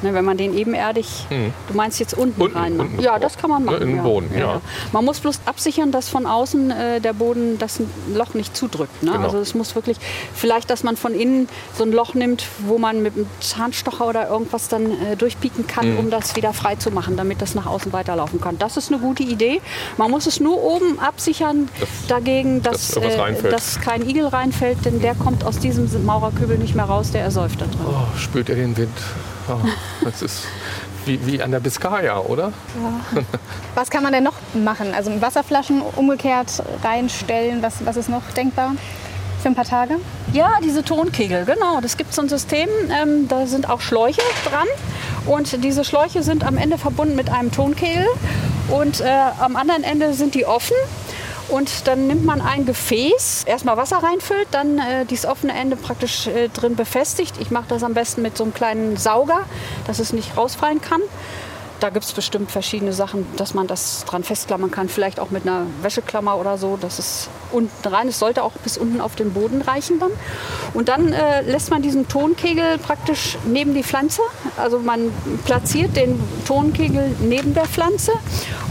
[0.03, 3.01] Ne, wenn man den ebenerdig, du meinst jetzt unten, Unten, rein unten.
[3.01, 3.81] Ja, das kann man Ne, machen.
[3.81, 4.03] in den ja.
[4.03, 4.61] Boden, ja.
[4.91, 7.79] Man muss bloß absichern, dass von außen äh, der Boden das
[8.13, 9.01] Loch nicht zudrückt.
[9.01, 9.11] Ne?
[9.13, 9.23] Genau.
[9.23, 9.97] Also es muss wirklich,
[10.35, 14.29] vielleicht, dass man von innen so ein Loch nimmt, wo man mit einem Zahnstocher oder
[14.29, 15.99] irgendwas dann äh, durchpieken kann, Mhm.
[15.99, 18.57] um das wieder frei zu machen, damit das nach außen weiterlaufen kann.
[18.59, 19.61] Das ist eine gute Idee.
[19.97, 21.69] Man muss es nur oben absichern
[22.07, 26.75] dagegen, dass, dass äh, dass kein Igel reinfällt, denn der kommt aus diesem Maurerkübel nicht
[26.75, 27.79] mehr raus, der ersäuft da drin.
[27.87, 28.89] Oh, spürt er den Wind?
[29.49, 29.59] Oh,
[30.03, 30.43] das ist
[31.05, 32.51] wie, wie an der Biskaya, oder?
[33.75, 34.93] Was kann man denn noch machen?
[34.93, 38.73] Also Wasserflaschen umgekehrt reinstellen, was, was ist noch denkbar
[39.41, 39.95] für ein paar Tage?
[40.33, 41.79] Ja, diese Tonkegel, genau.
[41.81, 44.67] Das gibt so ein System, ähm, da sind auch Schläuche dran.
[45.25, 48.07] Und diese Schläuche sind am Ende verbunden mit einem Tonkegel.
[48.69, 49.07] Und äh,
[49.39, 50.75] am anderen Ende sind die offen.
[51.49, 56.27] Und dann nimmt man ein Gefäß, erstmal Wasser reinfüllt, dann äh, dieses offene Ende praktisch
[56.27, 57.35] äh, drin befestigt.
[57.39, 59.41] Ich mache das am besten mit so einem kleinen Sauger,
[59.85, 61.01] dass es nicht rausfallen kann.
[61.79, 64.89] Da gibt es bestimmt verschiedene Sachen, dass man das dran festklammern kann.
[64.89, 68.07] Vielleicht auch mit einer Wäscheklammer oder so, dass es unten rein.
[68.07, 70.11] Es sollte auch bis unten auf den Boden reichen dann.
[70.73, 74.21] Und dann äh, lässt man diesen Tonkegel praktisch neben die Pflanze.
[74.57, 75.11] Also man
[75.45, 78.11] platziert den Tonkegel neben der Pflanze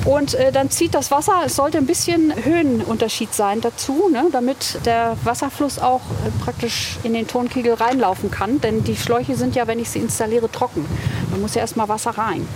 [0.06, 1.42] und äh, dann zieht das Wasser.
[1.44, 7.12] Es sollte ein bisschen Höhenunterschied sein dazu, ne, damit der Wasserfluss auch äh, praktisch in
[7.12, 8.60] den Tonkegel reinlaufen kann.
[8.60, 10.86] Denn die Schläuche sind ja, wenn ich sie installiere, trocken.
[11.32, 12.46] Da muss ja erstmal Wasser rein.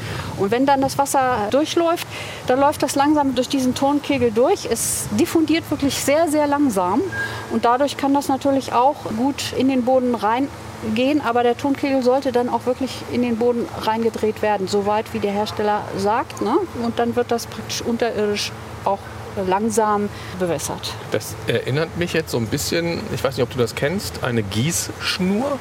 [0.41, 2.07] Und wenn dann das Wasser durchläuft,
[2.47, 4.67] dann läuft das langsam durch diesen Tonkegel durch.
[4.71, 7.03] Es diffundiert wirklich sehr, sehr langsam.
[7.51, 11.21] Und dadurch kann das natürlich auch gut in den Boden reingehen.
[11.21, 15.33] Aber der Tonkegel sollte dann auch wirklich in den Boden reingedreht werden, soweit wie der
[15.33, 16.41] Hersteller sagt.
[16.41, 16.57] Ne?
[16.83, 18.53] Und dann wird das praktisch unterirdisch
[18.85, 18.99] auch
[19.47, 20.95] langsam bewässert.
[21.13, 24.43] Das erinnert mich jetzt so ein bisschen, ich weiß nicht, ob du das kennst, eine
[24.43, 25.59] Gießschnur.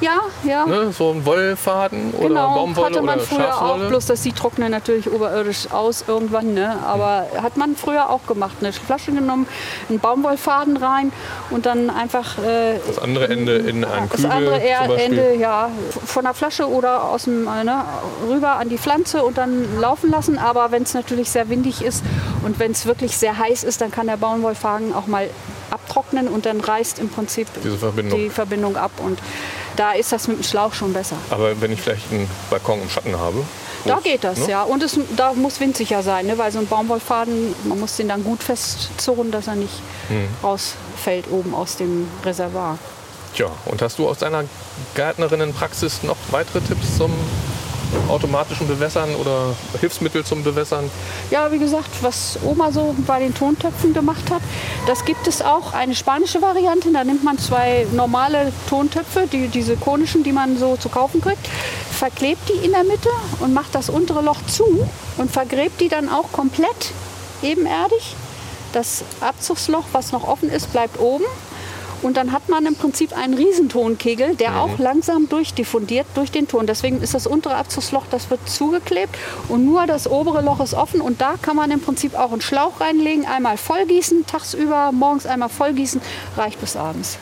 [0.00, 0.66] Ja, ja.
[0.66, 0.92] Ne?
[0.92, 3.88] So ein Wollfaden oder Genau, Baumwolle hatte man oder früher auch, Schafswolle.
[3.88, 6.78] bloß dass die trocknen natürlich oberirdisch aus irgendwann, ne?
[6.86, 8.56] aber hat man früher auch gemacht.
[8.60, 9.46] Eine Flasche genommen,
[9.88, 11.12] einen Baumwollfaden rein
[11.50, 15.18] und dann einfach äh, das andere Ende in einen das Kübel andere eher zum Beispiel.
[15.18, 15.70] Ende ja,
[16.04, 17.84] von der Flasche oder aus dem, äh, ne,
[18.28, 20.38] rüber an die Pflanze und dann laufen lassen.
[20.38, 22.04] Aber wenn es natürlich sehr windig ist
[22.44, 25.28] und wenn es wirklich sehr heiß ist, dann kann der Baumwollfaden auch mal
[25.70, 28.18] abtrocknen und dann reißt im Prinzip Verbindung.
[28.18, 28.92] die Verbindung ab.
[29.04, 29.18] Und
[29.78, 31.16] da ist das mit dem Schlauch schon besser.
[31.30, 33.44] Aber wenn ich vielleicht einen Balkon im Schatten habe.
[33.84, 34.50] Da geht das, ne?
[34.50, 34.62] ja.
[34.64, 36.36] Und es, da muss windsicher sein, ne?
[36.36, 39.72] weil so ein Baumwollfaden, man muss den dann gut festzurren, dass er nicht
[40.08, 40.26] Hm.
[40.42, 42.78] rausfällt oben aus dem Reservoir.
[43.34, 44.44] Tja, und hast du aus deiner
[44.94, 47.12] Gärtnerinnenpraxis noch weitere Tipps zum
[48.08, 50.90] automatischen Bewässern oder Hilfsmittel zum Bewässern?
[51.30, 54.42] Ja, wie gesagt, was Oma so bei den Tontöpfen gemacht hat,
[54.86, 56.92] das gibt es auch eine spanische Variante.
[56.92, 61.46] Da nimmt man zwei normale Tontöpfe, die, diese konischen, die man so zu kaufen kriegt,
[61.90, 63.10] verklebt die in der Mitte
[63.40, 64.86] und macht das untere Loch zu
[65.16, 66.92] und vergräbt die dann auch komplett
[67.42, 68.14] ebenerdig.
[68.72, 71.24] Das Abzugsloch, was noch offen ist, bleibt oben.
[72.02, 76.66] Und dann hat man im Prinzip einen Riesentonkegel, der auch langsam durchdiffundiert durch den Ton.
[76.66, 79.16] Deswegen ist das untere Abzugsloch, das wird zugeklebt
[79.48, 81.00] und nur das obere Loch ist offen.
[81.00, 85.48] Und da kann man im Prinzip auch einen Schlauch reinlegen, einmal vollgießen, tagsüber, morgens einmal
[85.48, 86.00] vollgießen,
[86.36, 87.18] reicht bis abends.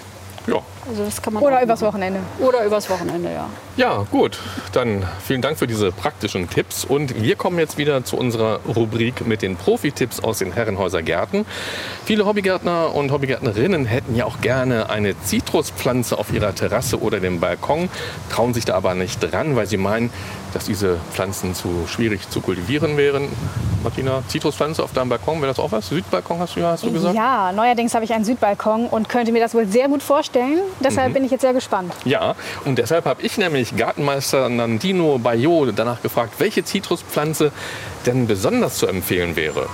[0.47, 0.63] Ja.
[0.89, 1.95] Also das kann man Oder übers machen.
[1.95, 2.21] Wochenende.
[2.39, 3.49] Oder übers Wochenende, ja.
[3.77, 4.39] Ja, gut.
[4.73, 6.85] Dann vielen Dank für diese praktischen Tipps.
[6.85, 11.45] Und wir kommen jetzt wieder zu unserer Rubrik mit den Profi-Tipps aus den Herrenhäuser Gärten.
[12.05, 17.41] Viele Hobbygärtner und Hobbygärtnerinnen hätten ja auch gerne eine Zitruspflanze auf ihrer Terrasse oder dem
[17.41, 17.89] Balkon,
[18.31, 20.11] trauen sich da aber nicht dran, weil sie meinen,
[20.55, 23.29] dass diese Pflanzen zu schwierig zu kultivieren wären.
[23.83, 25.89] Martina, Zitruspflanze auf deinem Balkon, wäre das auch was?
[25.89, 27.15] Südbalkon hast du ja, hast du gesagt?
[27.15, 30.61] Ja, neuerdings habe ich einen Südbalkon und könnte mir das wohl sehr gut vorstellen.
[30.81, 31.93] Deshalb bin ich jetzt sehr gespannt.
[32.05, 37.53] Ja, und deshalb habe ich nämlich Gartenmeister Nandino Bayot danach gefragt, welche Zitruspflanze
[38.05, 39.69] denn besonders zu empfehlen wäre.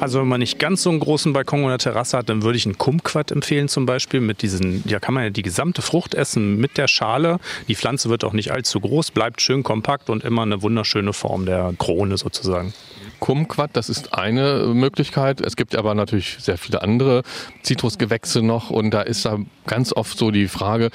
[0.00, 2.66] Also wenn man nicht ganz so einen großen Balkon oder Terrasse hat, dann würde ich
[2.66, 4.20] einen Kumquat empfehlen zum Beispiel.
[4.20, 7.38] Mit diesen, ja kann man ja die gesamte Frucht essen mit der Schale.
[7.68, 11.46] Die Pflanze wird auch nicht allzu groß, bleibt schön kompakt und immer eine wunderschöne Form
[11.46, 12.72] der Krone sozusagen.
[13.20, 15.40] Kumquat, das ist eine Möglichkeit.
[15.40, 17.22] Es gibt aber natürlich sehr viele andere
[17.62, 20.90] Zitrusgewächse noch und da ist da ganz oft so die Frage,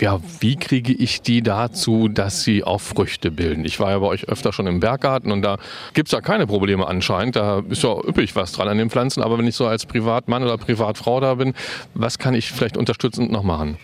[0.00, 3.64] ja, wie kriege ich die dazu, dass sie auch Früchte bilden?
[3.64, 5.56] Ich war ja bei euch öfter schon im Berggarten und da
[5.94, 7.36] gibt es ja keine Probleme anscheinend.
[7.36, 10.42] Da ist ja üppig was dran an den Pflanzen, aber wenn ich so als Privatmann
[10.42, 11.54] oder Privatfrau da bin,
[11.94, 13.78] was kann ich vielleicht unterstützend noch machen?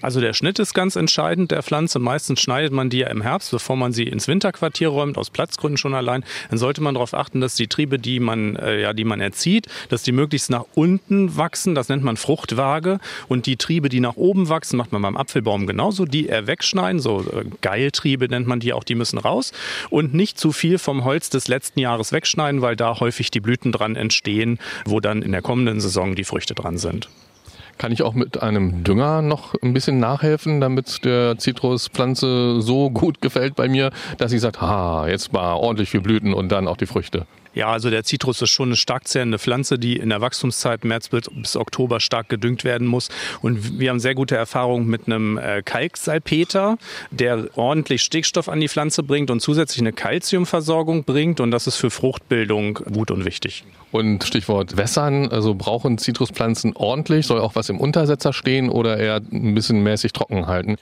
[0.00, 1.98] Also der Schnitt ist ganz entscheidend der Pflanze.
[1.98, 5.76] Meistens schneidet man die ja im Herbst, bevor man sie ins Winterquartier räumt, aus Platzgründen
[5.76, 6.24] schon allein.
[6.50, 9.66] Dann sollte man darauf achten, dass die Triebe, die man, äh, ja, die man erzieht,
[9.88, 11.74] dass die möglichst nach unten wachsen.
[11.74, 13.00] Das nennt man Fruchtwaage.
[13.26, 16.04] Und die Triebe, die nach oben wachsen, macht man beim Apfelbaum genauso.
[16.04, 19.52] Die eher wegschneiden, so äh, Geiltriebe nennt man die auch, die müssen raus.
[19.90, 23.72] Und nicht zu viel vom Holz des letzten Jahres wegschneiden, weil da häufig die Blüten
[23.72, 27.08] dran entstehen, wo dann in der kommenden Saison die Früchte dran sind.
[27.78, 33.20] Kann ich auch mit einem Dünger noch ein bisschen nachhelfen, damit der Zitruspflanze so gut
[33.20, 36.76] gefällt bei mir, dass sie sagt, ha, jetzt mal ordentlich viel Blüten und dann auch
[36.76, 37.26] die Früchte.
[37.58, 41.08] Ja, also der Zitrus ist schon eine stark zehrende Pflanze, die in der Wachstumszeit März
[41.08, 43.08] bis, bis Oktober stark gedüngt werden muss.
[43.40, 46.78] Und wir haben sehr gute Erfahrungen mit einem äh, Kalksalpeter,
[47.10, 51.40] der ordentlich Stickstoff an die Pflanze bringt und zusätzlich eine Kalziumversorgung bringt.
[51.40, 53.64] Und das ist für Fruchtbildung gut und wichtig.
[53.90, 59.20] Und Stichwort Wässern, also brauchen Zitruspflanzen ordentlich, soll auch was im Untersetzer stehen oder eher
[59.32, 60.76] ein bisschen mäßig trocken halten?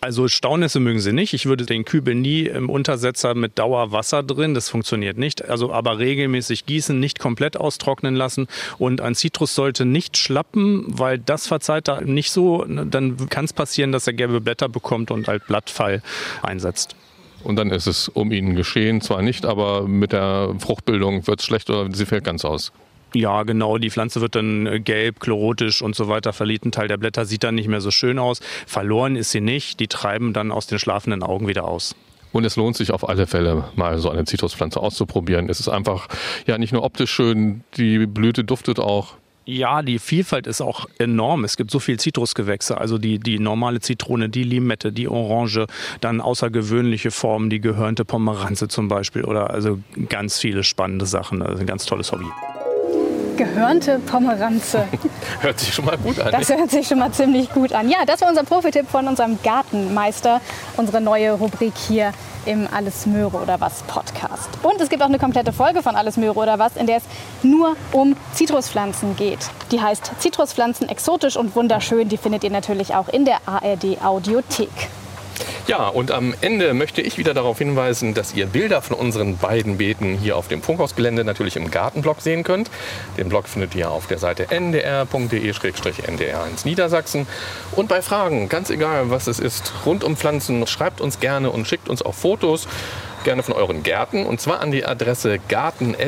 [0.00, 1.34] Also Staunässe mögen sie nicht.
[1.34, 5.48] Ich würde den Kübel nie im Untersetzer mit Dauerwasser drin, das funktioniert nicht.
[5.48, 8.46] Also aber regelmäßig gießen, nicht komplett austrocknen lassen
[8.78, 12.64] und ein Zitrus sollte nicht schlappen, weil das verzeiht da nicht so.
[12.64, 16.02] Dann kann es passieren, dass er gelbe Blätter bekommt und halt Blattfall
[16.42, 16.94] einsetzt.
[17.44, 21.46] Und dann ist es um ihn geschehen, zwar nicht, aber mit der Fruchtbildung wird es
[21.46, 22.72] schlecht oder sie fällt ganz aus.
[23.14, 23.78] Ja, genau.
[23.78, 26.64] Die Pflanze wird dann äh, gelb, chlorotisch und so weiter verliert.
[26.64, 28.40] Ein Teil der Blätter sieht dann nicht mehr so schön aus.
[28.66, 29.80] Verloren ist sie nicht.
[29.80, 31.94] Die treiben dann aus den schlafenden Augen wieder aus.
[32.32, 35.50] Und es lohnt sich auf alle Fälle, mal so eine Zitruspflanze auszuprobieren.
[35.50, 36.08] Es ist einfach
[36.46, 39.16] ja nicht nur optisch schön, die Blüte duftet auch.
[39.44, 41.44] Ja, die Vielfalt ist auch enorm.
[41.44, 45.66] Es gibt so viel Zitrusgewächse, also die, die normale Zitrone, die Limette, die Orange,
[46.00, 51.42] dann außergewöhnliche Formen, die gehörnte Pomeranze zum Beispiel oder also ganz viele spannende Sachen.
[51.42, 52.26] Also ein ganz tolles Hobby.
[53.36, 54.86] Gehörnte Pomeranze.
[55.40, 56.32] hört sich schon mal gut an.
[56.32, 57.88] Das hört sich schon mal ziemlich gut an.
[57.88, 60.40] Ja, das war unser Profitipp von unserem Gartenmeister,
[60.76, 62.12] unsere neue Rubrik hier
[62.44, 64.48] im Alles Möhre oder was Podcast.
[64.62, 67.04] Und es gibt auch eine komplette Folge von Alles Möhre oder was, in der es
[67.42, 69.38] nur um Zitruspflanzen geht.
[69.70, 72.08] Die heißt Zitruspflanzen exotisch und wunderschön.
[72.08, 74.68] Die findet ihr natürlich auch in der ARD Audiothek.
[75.66, 79.78] Ja, und am Ende möchte ich wieder darauf hinweisen, dass ihr Bilder von unseren beiden
[79.78, 82.70] Beeten hier auf dem Funkhausgelände natürlich im Gartenblog sehen könnt.
[83.16, 85.04] Den Blog findet ihr auf der Seite ndr.de-ndr1
[86.64, 87.26] Niedersachsen.
[87.76, 91.68] Und bei Fragen, ganz egal was es ist, rund um Pflanzen, schreibt uns gerne und
[91.68, 92.66] schickt uns auch Fotos
[93.24, 96.04] gerne von euren Gärten und zwar an die Adresse garten.ndr.de.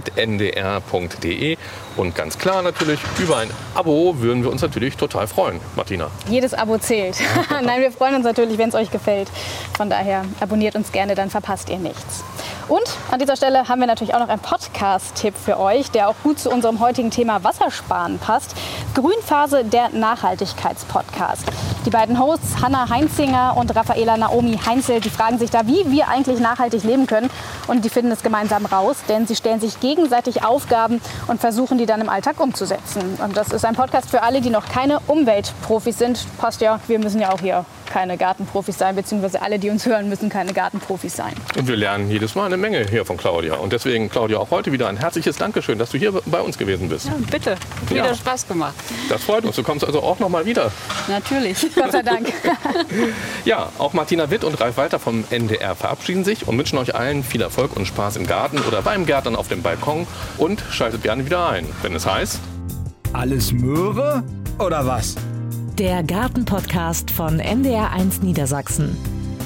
[1.96, 5.60] Und ganz klar natürlich, über ein Abo würden wir uns natürlich total freuen.
[5.76, 6.10] Martina.
[6.28, 7.16] Jedes Abo zählt.
[7.62, 9.30] Nein, wir freuen uns natürlich, wenn es euch gefällt.
[9.76, 12.24] Von daher abonniert uns gerne, dann verpasst ihr nichts.
[12.68, 16.14] Und an dieser Stelle haben wir natürlich auch noch einen Podcast-Tipp für euch, der auch
[16.22, 18.56] gut zu unserem heutigen Thema Wassersparen passt.
[18.94, 21.44] Grünphase, der Nachhaltigkeitspodcast.
[21.84, 26.06] Die beiden Hosts Hanna Heinzinger und Raffaela Naomi Heinzel, die fragen sich da, wie wir
[26.06, 27.28] eigentlich nachhaltig leben können.
[27.66, 31.86] Und die finden es gemeinsam raus, denn sie stellen sich gegenseitig Aufgaben und versuchen die
[31.86, 33.18] dann im Alltag umzusetzen.
[33.20, 36.24] Und das ist ein Podcast für alle, die noch keine Umweltprofis sind.
[36.38, 40.08] Passt ja, wir müssen ja auch hier keine Gartenprofis sein, beziehungsweise alle, die uns hören,
[40.08, 41.32] müssen keine Gartenprofis sein.
[41.56, 43.54] Und wir lernen jedes Mal eine Menge hier von Claudia.
[43.54, 46.88] Und deswegen, Claudia, auch heute wieder ein herzliches Dankeschön, dass du hier bei uns gewesen
[46.88, 47.06] bist.
[47.06, 47.56] Ja, bitte.
[47.88, 48.14] Wieder Ja.
[48.14, 48.74] Spaß gemacht.
[49.08, 49.56] Das freut uns.
[49.56, 50.70] Du kommst also auch noch mal wieder.
[51.08, 51.58] Natürlich.
[51.74, 52.32] Gott sei Dank.
[53.44, 57.22] Ja, auch Martina Witt und Ralf Walter vom NDR verabschieden sich und wünschen euch allen
[57.22, 60.06] viel Erfolg und Spaß im Garten oder beim Gärtnern auf dem Balkon.
[60.38, 62.40] Und schaltet gerne wieder ein, wenn es heißt...
[63.12, 64.24] Alles Möhre
[64.58, 65.14] oder was?
[65.78, 68.96] Der Gartenpodcast von NDR1 Niedersachsen.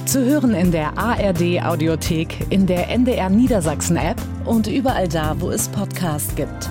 [0.04, 5.50] Zu hören in der ARD Audiothek, in der NDR Niedersachsen App und überall da, wo
[5.50, 6.68] es Podcasts gibt.